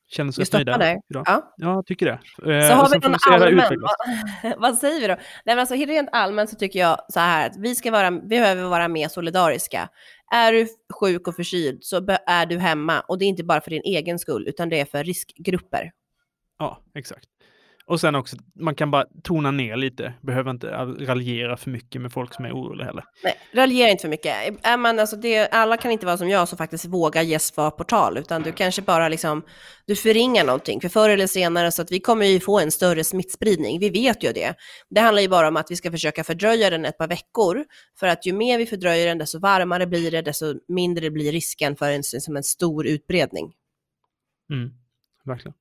känner 0.08 0.28
oss 0.30 0.38
Vi 0.38 0.44
stoppar 0.44 0.64
där. 0.64 0.96
idag? 1.10 1.24
Ja. 1.26 1.54
Ja, 1.56 1.74
jag 1.74 1.86
tycker 1.86 2.06
det. 2.06 2.12
Eh, 2.54 2.68
Så 2.68 2.74
har 2.74 2.82
och 2.84 2.94
vi 2.94 2.98
någon 3.08 3.16
allmän, 3.32 3.80
vad, 3.80 4.58
vad 4.58 4.78
säger 4.78 5.00
vi 5.00 5.06
då? 5.06 5.14
Nej, 5.14 5.20
men 5.44 5.58
alltså, 5.58 5.74
rent 5.74 6.08
allmänt 6.12 6.50
så 6.50 6.56
tycker 6.56 6.78
jag 6.78 6.98
så 7.08 7.20
här 7.20 7.46
att 7.46 7.56
vi, 7.56 7.74
ska 7.74 7.90
vara, 7.90 8.10
vi 8.10 8.18
behöver 8.28 8.64
vara 8.64 8.88
mer 8.88 9.08
solidariska. 9.08 9.88
Är 10.32 10.52
du 10.52 10.68
sjuk 11.00 11.28
och 11.28 11.36
förkyld 11.36 11.84
så 11.84 11.96
är 12.26 12.46
du 12.46 12.58
hemma 12.58 13.00
och 13.00 13.18
det 13.18 13.24
är 13.24 13.28
inte 13.28 13.44
bara 13.44 13.60
för 13.60 13.70
din 13.70 13.82
egen 13.84 14.18
skull 14.18 14.48
utan 14.48 14.68
det 14.68 14.80
är 14.80 14.84
för 14.84 15.04
riskgrupper. 15.04 15.90
Ja, 16.58 16.82
exakt. 16.94 17.26
Och 17.88 18.00
sen 18.00 18.14
också, 18.14 18.36
man 18.54 18.74
kan 18.74 18.90
bara 18.90 19.04
tona 19.22 19.50
ner 19.50 19.76
lite. 19.76 20.14
Behöver 20.22 20.50
inte 20.50 20.70
raljera 21.00 21.56
för 21.56 21.70
mycket 21.70 22.00
med 22.02 22.12
folk 22.12 22.34
som 22.34 22.44
är 22.44 22.52
oroliga 22.52 22.86
heller. 22.86 23.04
Nej, 23.24 23.34
raljera 23.54 23.90
inte 23.90 24.02
för 24.02 24.08
mycket. 24.08 24.66
Är 24.66 24.76
man, 24.76 24.98
alltså 24.98 25.16
det, 25.16 25.48
alla 25.48 25.76
kan 25.76 25.90
inte 25.90 26.06
vara 26.06 26.16
som 26.16 26.28
jag 26.28 26.48
som 26.48 26.58
faktiskt 26.58 26.84
vågar 26.84 27.22
ge 27.22 27.38
svar 27.38 27.70
på 27.70 27.84
tal, 27.84 28.18
utan 28.18 28.42
du 28.42 28.52
kanske 28.52 28.82
bara 28.82 29.08
liksom, 29.08 29.42
du 29.86 29.96
förringar 29.96 30.44
någonting. 30.44 30.80
För 30.80 30.88
förr 30.88 31.10
eller 31.10 31.26
senare 31.26 31.72
så 31.72 31.82
att 31.82 31.92
vi 31.92 32.00
kommer 32.00 32.26
ju 32.26 32.40
få 32.40 32.60
en 32.60 32.70
större 32.70 33.04
smittspridning, 33.04 33.80
vi 33.80 33.90
vet 33.90 34.24
ju 34.24 34.32
det. 34.32 34.54
Det 34.90 35.00
handlar 35.00 35.22
ju 35.22 35.28
bara 35.28 35.48
om 35.48 35.56
att 35.56 35.70
vi 35.70 35.76
ska 35.76 35.90
försöka 35.90 36.24
fördröja 36.24 36.70
den 36.70 36.84
ett 36.84 36.98
par 36.98 37.08
veckor, 37.08 37.64
för 38.00 38.06
att 38.06 38.26
ju 38.26 38.32
mer 38.32 38.58
vi 38.58 38.66
fördröjer 38.66 39.06
den, 39.06 39.18
desto 39.18 39.38
varmare 39.38 39.86
blir 39.86 40.10
det, 40.10 40.22
desto 40.22 40.54
mindre 40.68 41.10
blir 41.10 41.32
risken 41.32 41.76
för 41.76 41.90
en, 41.90 42.02
som 42.02 42.36
en 42.36 42.42
stor 42.42 42.86
utbredning. 42.86 43.52
Mm, 44.50 44.70
verkligen. 45.24 45.54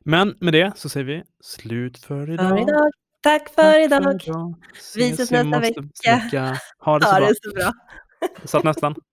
Men 0.00 0.36
med 0.40 0.52
det 0.52 0.72
så 0.76 0.88
säger 0.88 1.06
vi 1.06 1.22
slut 1.40 1.98
för 1.98 2.30
idag. 2.30 2.48
För 2.48 2.62
idag. 2.62 2.90
Tack 3.22 3.48
för 3.48 3.62
Tack 3.62 4.26
idag. 4.26 4.54
Vi 4.96 5.10
Ses, 5.10 5.30
nästa 5.30 5.60
vecka. 5.60 6.58
Ha 6.78 6.98
det 6.98 7.04
så 7.06 7.10
Ha 7.12 7.18
bra. 7.20 7.28
det 7.28 7.34
så 7.42 7.50
bra. 7.54 7.72
Satt 8.44 8.64
nästan. 8.64 8.94